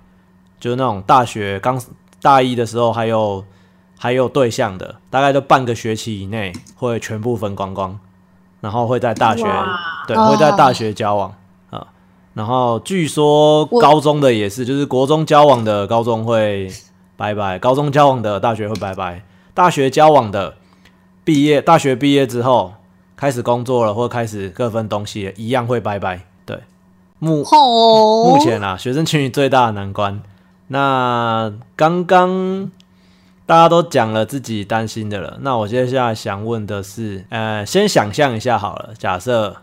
[0.60, 1.78] 就是那种大学刚
[2.22, 3.44] 大一的时候还有
[3.98, 7.98] 还有对象的，大概都半个学期以内会全部分光光，
[8.60, 9.42] 然后会在大学
[10.06, 11.36] 对哦会在大学交往啊。
[12.34, 16.68] 然后据说高中的也是，就是国中交往的高中会
[17.16, 19.22] 拜拜，高中交往的大学会拜拜，
[19.54, 20.54] 大学交往的
[21.24, 22.74] 毕业大学毕业之后
[23.16, 26.22] 开始工作了或开始各分东西，一样会拜拜。
[26.44, 26.58] 对，
[27.20, 30.20] 目吼，目前啊，学生群体最大的难关。
[30.66, 32.70] 那刚刚
[33.46, 39.56] 大家都讲了自己担心的了，那我接下来想问的是，呃，先想象一下好了，假设，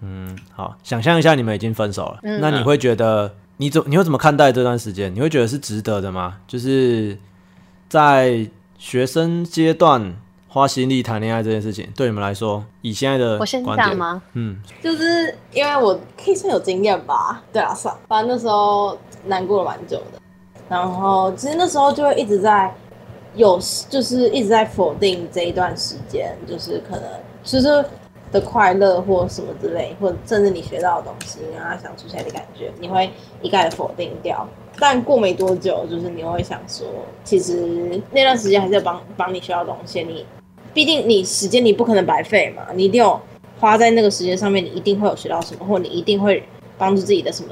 [0.00, 2.40] 嗯，好，想象一下你们已经分手了，嗯。
[2.40, 5.14] 那你会觉得你怎你会怎么看待这段时间？
[5.14, 6.36] 你会觉得是值得的吗？
[6.46, 7.16] 就是
[7.88, 8.46] 在
[8.78, 10.14] 学生阶段
[10.46, 14.22] 花心力谈恋爱这件事情，对你们来说，以现在的我先讲吗？
[14.34, 18.96] 嗯，就是因为我可以算有经验吧，对啊，算，反正那时候
[19.26, 20.20] 难过了蛮久的，
[20.68, 22.72] 然后其实那时候就会一直在
[23.34, 23.58] 有，
[23.90, 27.04] 就是一直在否定这一段时间，就是可能
[27.42, 27.84] 就是
[28.30, 33.10] 的快乐或什么之类，或者甚至你学到的东西，跟他相处起来的感觉，你会
[33.42, 34.46] 一概否定掉。
[34.78, 36.86] 但过没多久，就是你会想说，
[37.24, 40.24] 其实那段时间还是要帮帮你学到东西，你
[40.72, 43.20] 毕竟你时间你不可能白费嘛，你一定有
[43.58, 46.42] 花在那个时间上面，你一定会有学到什么，或你一定会
[46.76, 47.48] 帮助自己的什么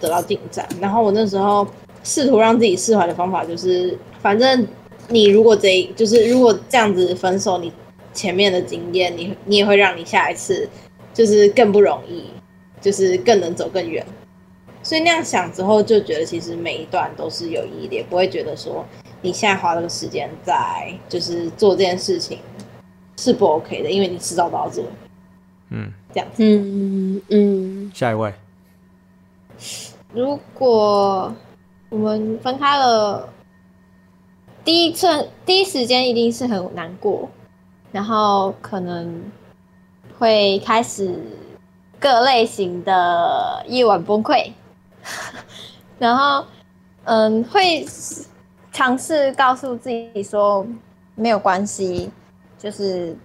[0.00, 0.66] 得到进展。
[0.80, 1.66] 然后我那时候
[2.02, 4.66] 试图让自己释怀的方法就是，反正
[5.08, 7.70] 你如果这就是如果这样子分手，你
[8.20, 10.68] 前面的经验，你你也会让你下一次
[11.14, 12.24] 就是更不容易，
[12.78, 14.04] 就是更能走更远。
[14.82, 18.84] 所以那样想之后，就觉得其实每一段都是有意义的，也不会觉得说
[19.22, 20.54] 你现在花这个时间在
[21.08, 22.40] 就是做这件事情
[23.16, 24.84] 是不 OK 的，因为你迟早都要做。
[25.70, 26.44] 嗯，这样子。
[26.44, 28.34] 嗯嗯，下一位，
[30.12, 31.34] 如果
[31.88, 33.32] 我们分开了，
[34.62, 37.30] 第一次第一时间一定是很难过，
[37.92, 39.22] 然后可能
[40.18, 41.14] 会开始
[41.98, 44.52] 各类型的夜晚崩溃，
[45.98, 46.44] 然后
[47.04, 47.86] 嗯，会
[48.72, 50.66] 尝试告诉自己说
[51.14, 52.10] 没有关系，
[52.58, 53.16] 就是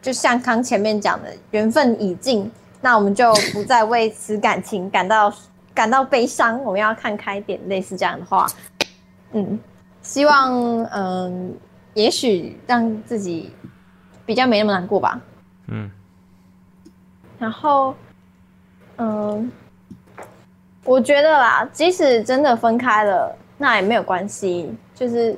[0.00, 2.50] 就像刚前面讲的，缘分已尽，
[2.80, 5.32] 那我们就不再为此感情感到
[5.74, 8.46] 感到悲伤，我们要看开点，类似这样的话，
[9.32, 9.58] 嗯，
[10.02, 11.54] 希望嗯，
[11.98, 13.50] 也许让自己
[14.24, 15.20] 比较没那么难过吧。
[15.66, 15.90] 嗯
[17.40, 17.92] 然后，
[18.98, 19.50] 嗯，
[20.84, 24.72] 我觉得啦，即使真的分开了，那也没有关系。
[24.94, 25.36] 就是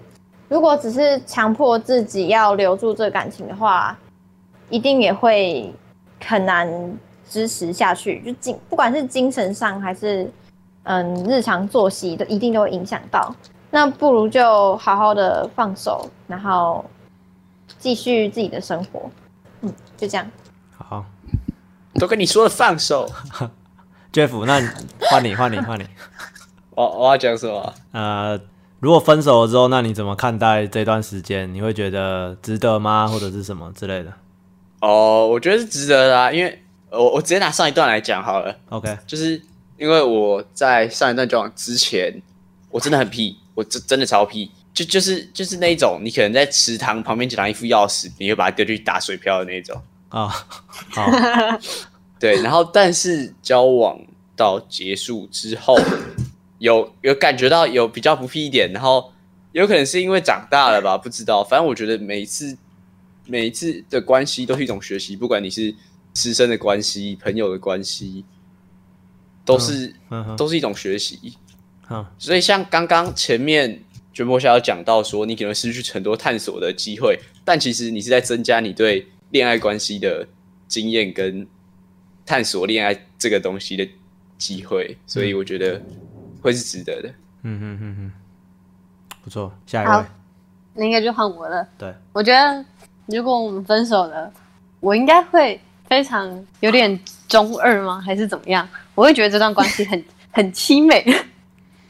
[0.48, 3.96] 如果只是强迫自己要留住这感情的话，
[4.68, 5.72] 一定也会
[6.22, 6.68] 很难
[7.28, 8.20] 支持下去。
[8.20, 10.30] 就精不管是精神上还是
[10.82, 13.34] 嗯日常作息，都一定都会影响到。
[13.70, 16.84] 那不如就好好的放手，然后
[17.78, 19.10] 继续自己的生活。
[19.62, 20.30] 嗯，就这样。
[20.76, 21.04] 好
[21.94, 23.08] 都跟你说了放手，，
[24.12, 24.68] Jeff，那你
[25.00, 25.86] 换你换你换你，
[26.74, 27.74] 我我要讲什么？
[27.92, 28.40] 呃，
[28.78, 31.52] 如果分手了之后，那你怎么看待这段时间？
[31.52, 33.06] 你会觉得值得吗？
[33.06, 34.12] 或者是什么之类的
[34.80, 38.56] 哦，我觉得是值得的啊，因为我我直接拿上一段来讲好了。
[38.70, 39.40] ？OK，就是
[39.76, 42.22] 因为我在上一段交往之前，
[42.70, 49.78] 我真的很屁，我真真的超屁，就就是就是那一种，你可能在池塘旁边捡到一副钥匙，你会把它丢进去打水漂的那一种。
[50.08, 50.28] 啊，
[50.88, 51.06] 好，
[52.18, 54.00] 对，然后但是交往
[54.34, 55.78] 到结束之后，
[56.58, 59.12] 有有感觉到有比较不屁一点，然后
[59.52, 61.44] 有可能是因为长大了吧，不知道。
[61.44, 62.56] 反正我觉得每一次
[63.26, 65.74] 每一次的关系都是一种学习，不管你是
[66.14, 68.24] 师生的关系、朋友的关系，
[69.44, 69.94] 都是、
[70.36, 71.34] 都是一种学习。
[71.91, 73.82] 嗯所以像刚刚前面
[74.12, 80.26] 卷波侠有讲到说，你可能失去很多探索的机会，但其实你是在增加你对恋爱关系的
[80.68, 81.47] 经验跟
[82.24, 83.88] 探索恋爱这个东西的
[84.38, 85.80] 机会，所以我觉得
[86.41, 87.09] 会是值得的。
[87.43, 88.12] 嗯嗯嗯嗯，
[89.24, 90.05] 不错，下一位，
[90.74, 91.66] 那应该就换我了。
[91.76, 92.64] 对，我觉得
[93.07, 94.32] 如果我们分手了，
[94.80, 98.01] 我应该会非常有点中二吗？
[98.01, 98.68] 还是怎么样？
[98.95, 101.05] 我会觉得这段关系很 很凄美。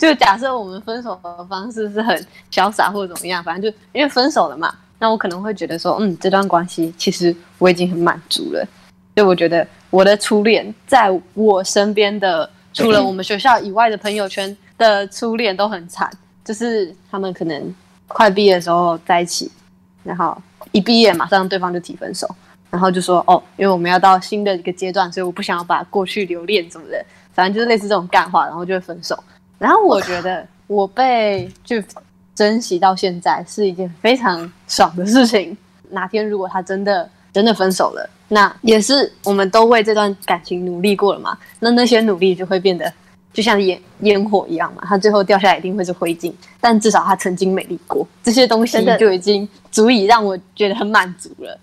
[0.01, 8.67] 就假设我们分手的方式是很潇洒或者怎么样，反正就因为分手了嘛，那我可能会觉得说，嗯，这段关系其实我已经很满足了。
[9.15, 16.11] 就我觉得我的初恋，在我身边的除了我们学校以外的朋友圈的初恋都很惨，
[16.43, 17.75] 就是他们可能
[18.09, 19.53] 快毕业的时候在一起，
[20.03, 20.35] 然后
[20.73, 22.27] 一毕业马上对方就提分手，
[22.71, 29.23] 然后就说哦，因为我们要到新的一个阶段，所以我不想要把过去留恋什么的，反正就是类似这种干话，然后就会分手。
[29.61, 31.77] 然后我觉得我被就
[32.35, 35.55] 珍惜到现在是一件非常爽的事情。
[35.91, 42.91] 哪天如果他真的真的分手了，那也是我们都为这段感情努力过了嘛，那那些努力就会变得
[43.33, 51.59] 就像烟烟火一样嘛，它最后掉下来一定会是灰烬，但至少它曾经美丽过，这些东西就已经足以让我觉得很满足了。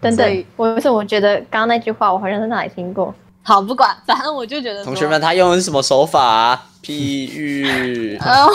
[0.00, 3.14] 等等，我是我觉得刚刚那句话我好像在哪里听过。
[3.42, 6.66] 好，不管，反正我就觉得同学们，，他用的是什么手法、啊？
[6.82, 8.50] 譬喻， 哦，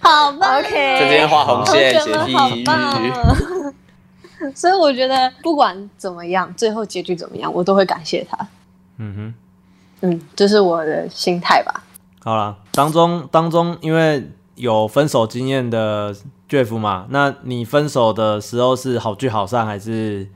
[0.00, 3.12] 好吧 OK 在这边画红线写譬棒喻。
[4.54, 8.48] 所以我觉得不管怎么样，最后结局怎么样，我都会感谢他。
[8.98, 9.34] 嗯哼。
[10.00, 11.82] 嗯，这是我的心态吧。
[12.22, 16.14] 好了，当中当中，因为有分手经验的
[16.48, 20.28] Jeff 嘛，那你分手的时候是好聚好散，还是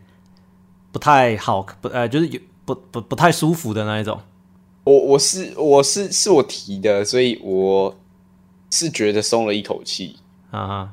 [0.91, 1.64] 不太好？
[1.80, 4.21] 不呃，就是有不不不太舒服的那一种？
[4.85, 7.97] 我我是我是是我提的，所以我
[8.71, 10.17] 是觉得松了一口气，
[10.51, 10.93] 啊哈，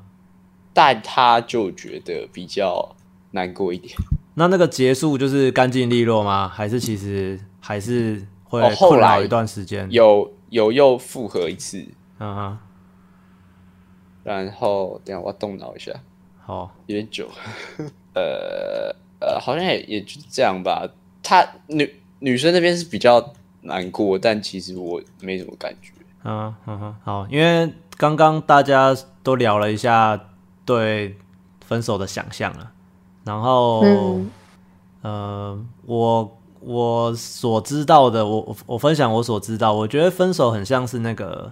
[0.74, 2.96] 但他就觉得比较
[3.32, 3.96] 难过一点。
[4.36, 6.48] 那那个结束就是干净利落吗？
[6.48, 9.88] 还是其实还是会哦后来困扰一段时间？
[9.90, 11.84] 有有又复合一次，
[12.20, 12.58] 啊哈，
[14.24, 15.92] 然后等下我要动脑一下，
[16.46, 17.28] 好，有点久，
[18.14, 20.88] 呃呃，好像也也就这样吧。
[21.24, 25.92] 他女女生那边是比较难过，但其实我没什么感觉。
[26.24, 30.20] 嗯嗯哼，好，因为刚刚大家都聊了一下
[30.66, 31.16] 对
[31.66, 32.72] 分手的想象了，
[33.24, 34.32] 然后、嗯
[35.02, 41.52] 呃，我我所知道的，我我我分享我所知道，我觉得分手很像是那个，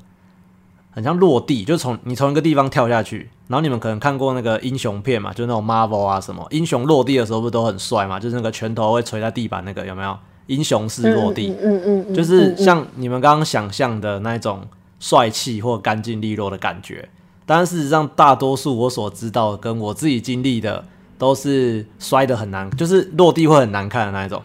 [0.97, 10.17] 很像落地，就从你从一个地方跳下去，然后你们可能看过那个英雄片嘛，就那种 Marvel 啊什么，英雄落地的时候不是都很帅嘛，就是那个拳头会捶在地板那个有没有？
[10.47, 14.61] 英雄式落地，嗯嗯就是像你们刚刚想象的那种
[14.99, 17.07] 帅气或干净利落的感觉。
[17.45, 20.83] 但事实上，大多数我所知道的跟我自己经历的，
[21.19, 24.41] 都是摔得很难，就是落地会很难看的那一种。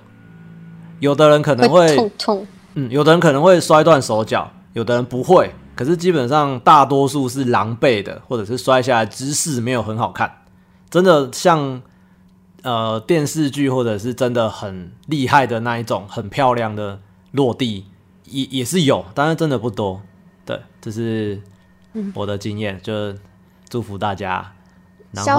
[1.00, 2.46] 有的人可能会，痛痛。
[2.74, 5.50] 嗯，有的人可能会摔断手脚，有的人不会。
[5.74, 10.42] 可是基本上大多数是狼狈的，或者是摔下来姿势没有很好看。
[10.90, 11.80] 真的像
[12.62, 17.00] 呃电视剧或者是真的很厉害的那一种很漂亮的
[17.30, 17.86] 落地，
[18.26, 20.02] 也也是有，但是真的不多。
[20.44, 21.40] 对，这是
[22.14, 23.18] 我的经验，就是
[23.68, 24.52] 祝福大家。
[25.12, 25.36] 然潇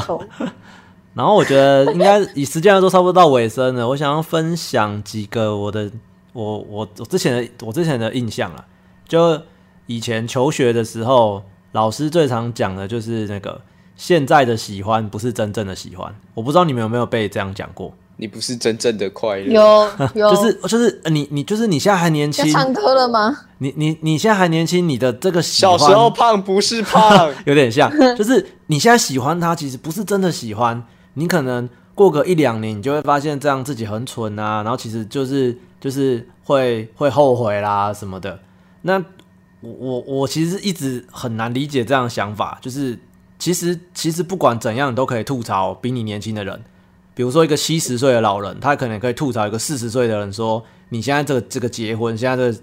[0.00, 0.24] 后
[1.12, 3.88] 然后我觉得应该以时间来说，差不多到尾声了。
[3.88, 5.90] 我想要分享几个我的
[6.32, 8.64] 我我我之前的我之前的印象啊，
[9.10, 9.42] 就
[9.86, 11.42] 以前求学的时候，
[11.72, 13.60] 老师最常讲的就是那个
[13.96, 16.14] 现在的喜欢不是真正的喜欢。
[16.32, 23.36] 我不知道你们有没有被这样讲过，你不是真正的快乐，有有，就是就是呃你你就是你现在还年要轻，唱歌了吗？
[23.58, 30.80] 你你你现在还年轻，你的这个喜小时候胖不是胖， 有点像，就是你现在喜欢他，其实不是真的喜欢，
[31.14, 38.38] 你可能过个一两年，你就会发现这样自己很蠢啊，然后其实就是就是会会后悔啦什么的。
[38.82, 38.98] 那
[39.60, 42.98] 我我我其实一直很难理解这样的想法，就是
[43.38, 46.62] 其实其实不管怎样，都可以吐槽比你年轻的人。
[47.14, 52.58] 比如说一个七十岁的老人，他可能可以吐槽一个四十岁的人说：“你现在这个这个结婚，现在这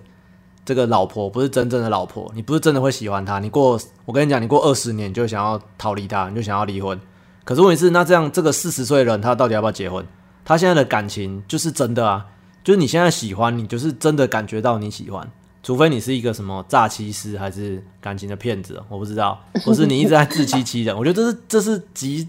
[0.66, 3.38] 这个老婆不是真正的老婆，你不是真的会喜欢她。
[3.40, 7.00] 你过，我跟你讲，你过二十年就想要逃离她，你就想要离婚。
[7.44, 10.04] 可是问题是，那这样这个四十岁的人，他到底要不要结婚？
[10.44, 12.26] 他现在的感情就是真的啊，
[12.64, 15.30] 就是你现在喜欢，你就是真的感觉到你喜欢，
[15.62, 20.98] 除非你是一个什么诈欺师还是感情的骗子，我不知道，或是你一直在自欺欺人。
[20.98, 22.28] 我觉得这是这是极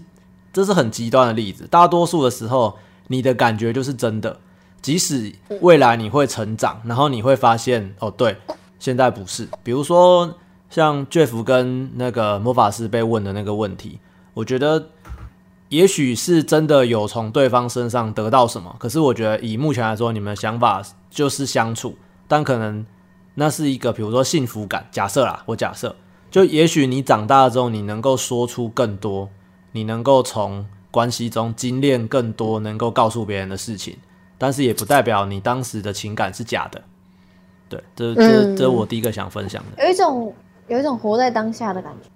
[0.51, 1.67] 这是很极端的例子。
[1.69, 2.77] 大多数的时候，
[3.07, 4.39] 你的感觉就是真的，
[4.81, 8.37] 即使未来你会成长，然后你会发现哦，对，
[8.79, 9.47] 现在不是。
[9.63, 10.35] 比如说
[10.69, 13.99] 像 Jeff 跟那个魔法师被问的那个问题，
[14.33, 14.89] 我觉得。
[15.69, 21.95] 也许是真的有从对方身上得到什么，可是我觉得以目前来说，你们的想法就是相处，
[22.27, 22.83] 但可能
[23.39, 24.85] 那是一个，比如说幸福感。
[24.91, 25.95] 假设啦，我假设，
[26.29, 29.29] 就也许你长大之后，你能够说出更多，
[29.71, 33.97] 你能够从关系中精炼更多，能够告诉别人的事情，
[34.37, 36.81] 但是也不代表你当时的情感是假的。
[37.69, 40.33] 对，这这这我第一个想分享的，有一种
[40.67, 42.09] 有一种活在当下的感觉。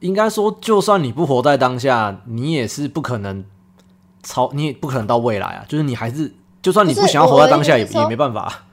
[0.00, 3.44] 应该说，就算你不活在当下，你也是不可能
[4.22, 5.64] 超，你也不可能到未来啊。
[5.68, 8.64] 就是你还是，就算你不想要活在当下，也也没办法。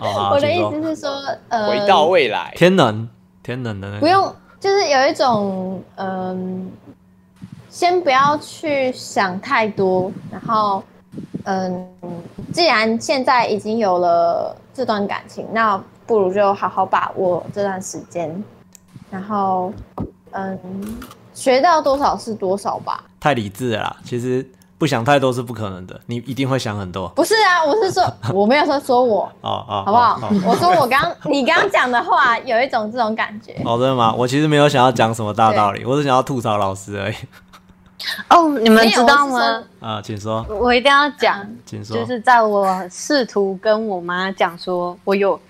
[0.32, 1.10] 我的意思是说，
[1.48, 3.08] 呃，回到未来，天能，
[3.42, 6.70] 天能的，不用，就是有一种，嗯，
[7.68, 10.82] 先不要去想太多，然后，
[11.44, 11.88] 嗯，
[12.52, 18.42] 既然现在已经有了这段感情，那不如就好好把握这段时间。
[19.10, 19.72] 然后，
[20.30, 20.58] 嗯，
[21.34, 23.04] 学到多少是多少吧。
[23.20, 24.46] 太理智了啦，其实
[24.82, 27.08] 不想太多是不可能的，你一定会想很多。
[27.10, 28.02] 不是啊，我是说，
[28.34, 30.28] 我没有说说我，哦哦，好不好？
[30.44, 33.52] 我说我刚你刚刚讲的话有一种这种感觉。
[33.64, 34.12] 哦，真的吗？
[34.12, 37.14] 我其实没有想要讲什么大道理，我是想要吐槽老师而已。
[38.28, 39.62] 哦，你们知道吗？
[39.78, 40.44] 啊，请说。
[40.48, 41.96] 我一定要讲，请说。
[41.96, 45.40] 就是在我试图跟我妈讲说，我有。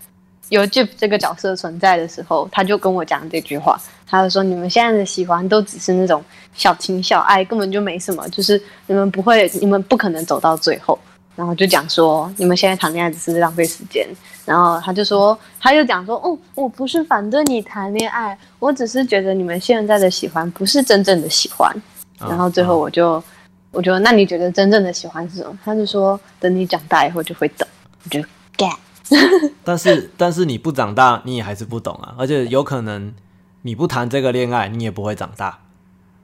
[0.48, 6.22] 有 Jeff 这个角色存在的时候，她就跟我讲这句话，她就说：“你们现在的喜欢都只是那种
[6.54, 10.98] 小情小爱，根本就没什么，就是你们不会，你们不可能走到最后。”
[11.34, 14.06] 然后就讲说：“你们现在谈恋爱只是浪费时间。”
[14.44, 21.74] 然后他就说：“他就讲说，哦，我不是反对你谈恋爱，我只是觉得你们现在的喜欢不是真正的喜欢。”
[22.20, 23.22] 然后最后我就，
[23.70, 25.58] 我就那你觉得真正的喜欢是什么？
[25.64, 27.66] 他就说：“等你长大以后就会懂。”
[28.04, 28.20] 我就
[28.58, 28.76] get。
[29.64, 32.14] 但是，但是你不长大，你也还是不懂啊。
[32.18, 33.14] 而且有可能
[33.62, 35.58] 你不谈这个恋爱，你也不会长大。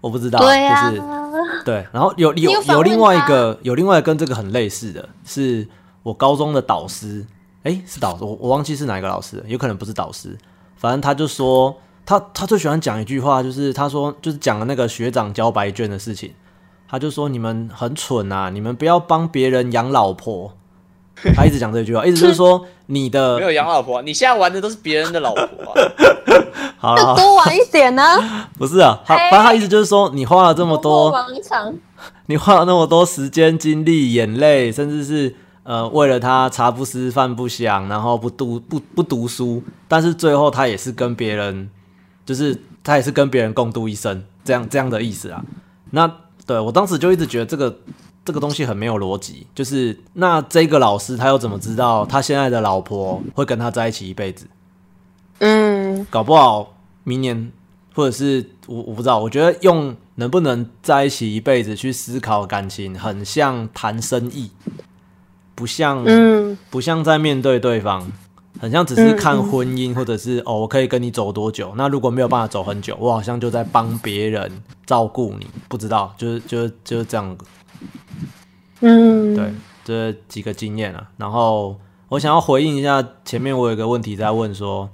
[0.01, 0.47] 我不知道，就
[0.95, 1.03] 是
[1.65, 1.87] 对。
[1.93, 5.67] 然后有有有另外一个，有另外跟这个很类似的是，
[6.03, 7.27] 我高中的导师，
[7.65, 10.37] 哎，是导师，我我忘记是哪一个老师，有可能不是导师。
[10.77, 11.77] 反正他就说，
[12.07, 16.33] 他他最喜欢讲一句话，就是他说，就是讲了那个学长交白卷的事情。
[16.89, 20.53] 他就说，你们很蠢啊，你们不要帮别人养老婆。
[21.35, 25.47] 他一直讲这句话，意思就是说你的没有养老婆，你现在玩的都是别人的老婆。
[26.79, 28.03] 好了，多玩一点呢？
[28.57, 31.13] 不是啊，他反正他意思就是说，你花了这么多，
[32.27, 41.69] 你花了那么多时间、精力、眼泪，甚至是呃为了他茶不思饭不想，然后不读不不读书，但是最后他也是跟别人，
[42.25, 45.43] 就是他也是跟别人共度一生，这样这样的意思啊。
[45.91, 46.09] 那
[46.47, 47.77] 对我当时就一直觉得这个。
[48.29, 54.47] 这个东西很没有逻辑，就是那这个老师他又怎么知道他现在的老婆会跟他在一起一辈子？
[55.39, 57.51] 嗯，搞不好明年
[57.95, 59.19] 或者是我我不知道。
[59.19, 64.51] 我觉得用能不能在一起一辈子去思考感情，很像谈生意，
[65.55, 68.13] 不像嗯，不像在面对对方，
[68.61, 71.73] 很像只是看婚姻，或者是哦，我可以跟你走多久？
[71.79, 74.53] 那如果没有办法走很久，我好像就在帮别人
[74.85, 77.35] 照顾你，不知道，就是就是就是这样。
[78.81, 79.53] 嗯，对，
[79.85, 81.11] 这几个经验啊。
[81.17, 81.79] 然后
[82.09, 84.89] 我想要回应一下前面我有一个问题在问说，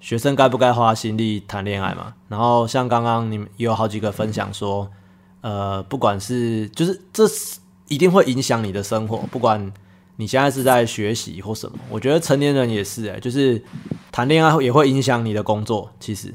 [0.00, 2.14] 学生该不该花心力谈恋爱嘛？
[2.28, 4.90] 然后像刚刚你们有好几个分享说，
[5.42, 7.24] 呃，不管是就是这
[7.88, 9.72] 一定会影响你的生活，不管
[10.16, 13.62] 你现在是在学习或什么，我觉得成年人也是哎，就是
[14.12, 15.90] 谈恋爱也会影响你的工作。
[15.98, 16.34] 其实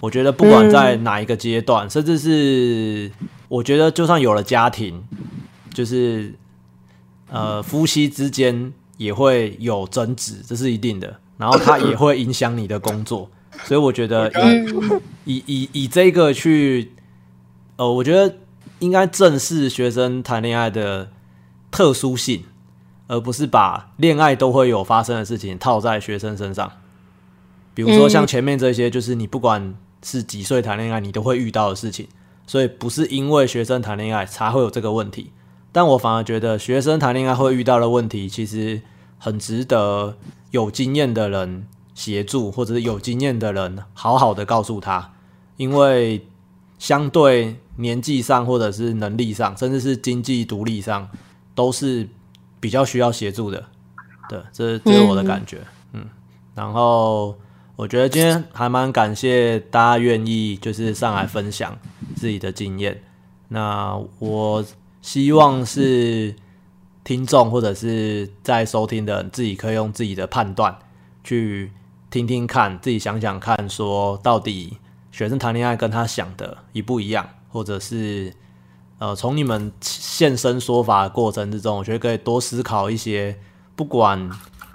[0.00, 3.10] 我觉得不管在哪一个阶段，甚至是
[3.52, 5.02] 我觉得就算有了家庭。
[5.74, 6.34] 就是
[7.30, 11.18] 呃，夫妻之间也会有争执，这是一定的。
[11.38, 13.30] 然后它也会影响你的工作，
[13.64, 14.30] 所以我觉得
[15.24, 16.92] 以以以以这个去，
[17.76, 18.36] 呃，我觉得
[18.80, 21.10] 应该正视学生谈恋爱的
[21.70, 22.44] 特殊性，
[23.06, 26.70] 而不是把恋爱都会有发生的事情套在学生身上。
[27.72, 29.74] 比如说像前面这些，就是你不管
[30.04, 32.06] 是几岁谈恋爱，你都会遇到的事情，
[32.46, 35.32] 所以不是因为学生谈恋爱才会有这个问题。
[35.70, 38.82] 但我反而觉得，学生谈恋爱会遇到的问题，其实
[39.18, 40.18] 很值得
[40.50, 45.12] 有经验的人协助，或者是有经验的人好好的告诉他，
[45.56, 46.26] 因为
[46.78, 51.08] 相对年纪上，或者是能力上，甚至是经济独立上，
[51.54, 52.06] 都是
[52.60, 53.64] 比较需要协助的。
[54.28, 55.58] 对，这这是我的感觉。
[55.92, 56.04] 嗯，
[56.54, 57.34] 然后
[57.76, 61.76] 我觉得今天还蛮感谢大家愿意就是上来分享
[62.14, 63.02] 自己的经验。
[63.48, 64.64] 那我
[65.00, 66.34] 希望是
[67.02, 70.78] 听众或者是在收听的自己可以用自己的判断
[71.24, 71.72] 去
[72.10, 74.76] 听听看，自己想想看，说到底
[75.10, 78.32] 学生谈恋爱跟他想的一不一样，或者是
[78.98, 83.36] 呃从你们现身说法的过程之中，我觉得可以多思考一些。
[83.74, 84.30] 不管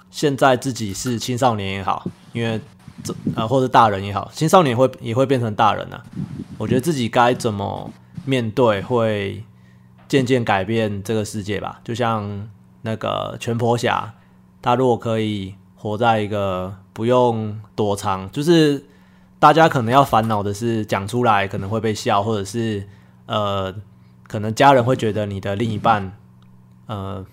[0.10, 2.03] 现在自己是青少年也好，
[2.34, 2.60] 因为
[3.03, 6.03] 这啊或者大人也好，青少年会也会变成大人啊。
[6.57, 7.91] 我觉得自己该怎么
[8.26, 9.44] 面对，会
[10.07, 11.80] 渐渐改变这个世界吧。
[11.84, 12.49] 就像
[12.82, 14.14] 那个全婆侠，
[14.61, 18.84] 他如果可以活在一个不用躲藏，就是
[19.40, 22.88] 大家可能要烦恼的是讲出来可能会被笑，或者是
[23.28, 23.74] 呃
[24.28, 26.11] 可能家人会觉得你的另一半
[26.88, 27.26] 呃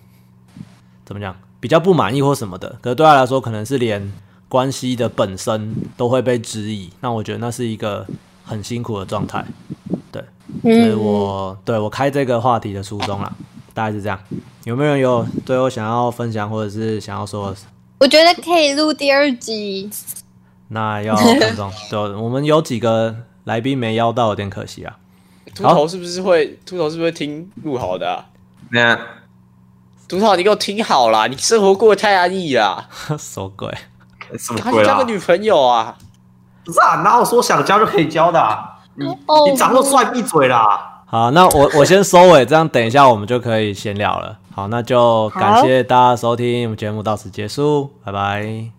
[1.03, 1.35] 怎么讲？
[1.59, 4.11] 比较不满意或什么的，可是对他来说，可能是连
[4.55, 6.89] 关系的本身都会被质疑。
[7.01, 8.07] 那我觉得那是一个
[8.45, 9.43] 很辛苦的状态。
[10.13, 10.23] 对，
[10.61, 13.29] 所以我对我开这个话题的初衷啦，
[13.73, 14.17] 大概是这样。
[14.63, 17.53] 有没有人有最后想要分享或者是想要说？
[17.99, 19.89] 我觉得可以录第二集。
[20.69, 23.13] 那要观众， 对，我们有几个
[23.43, 24.97] 来宾没邀到，有点可惜啊。
[25.53, 26.57] 秃头是不是会？
[26.65, 28.23] 秃头是不是会听录好的？
[28.71, 28.97] 那。
[30.07, 32.87] 秃头，你给我听好了，你生活过得太安逸了。
[33.17, 33.75] 什么鬼？
[34.37, 34.85] 什么鬼啊？
[34.85, 35.95] 交个女朋友啊？
[36.63, 38.39] 不是啊，哪有说想交就可以交的？
[38.95, 39.05] 你
[39.49, 41.03] 你长得帅，闭嘴啦！
[41.05, 44.37] 好，那我 我先收尾，这样等一下我们就可以闲聊了。
[44.55, 48.74] 好，那就感谢大家收听，我们节目到此结束，拜拜。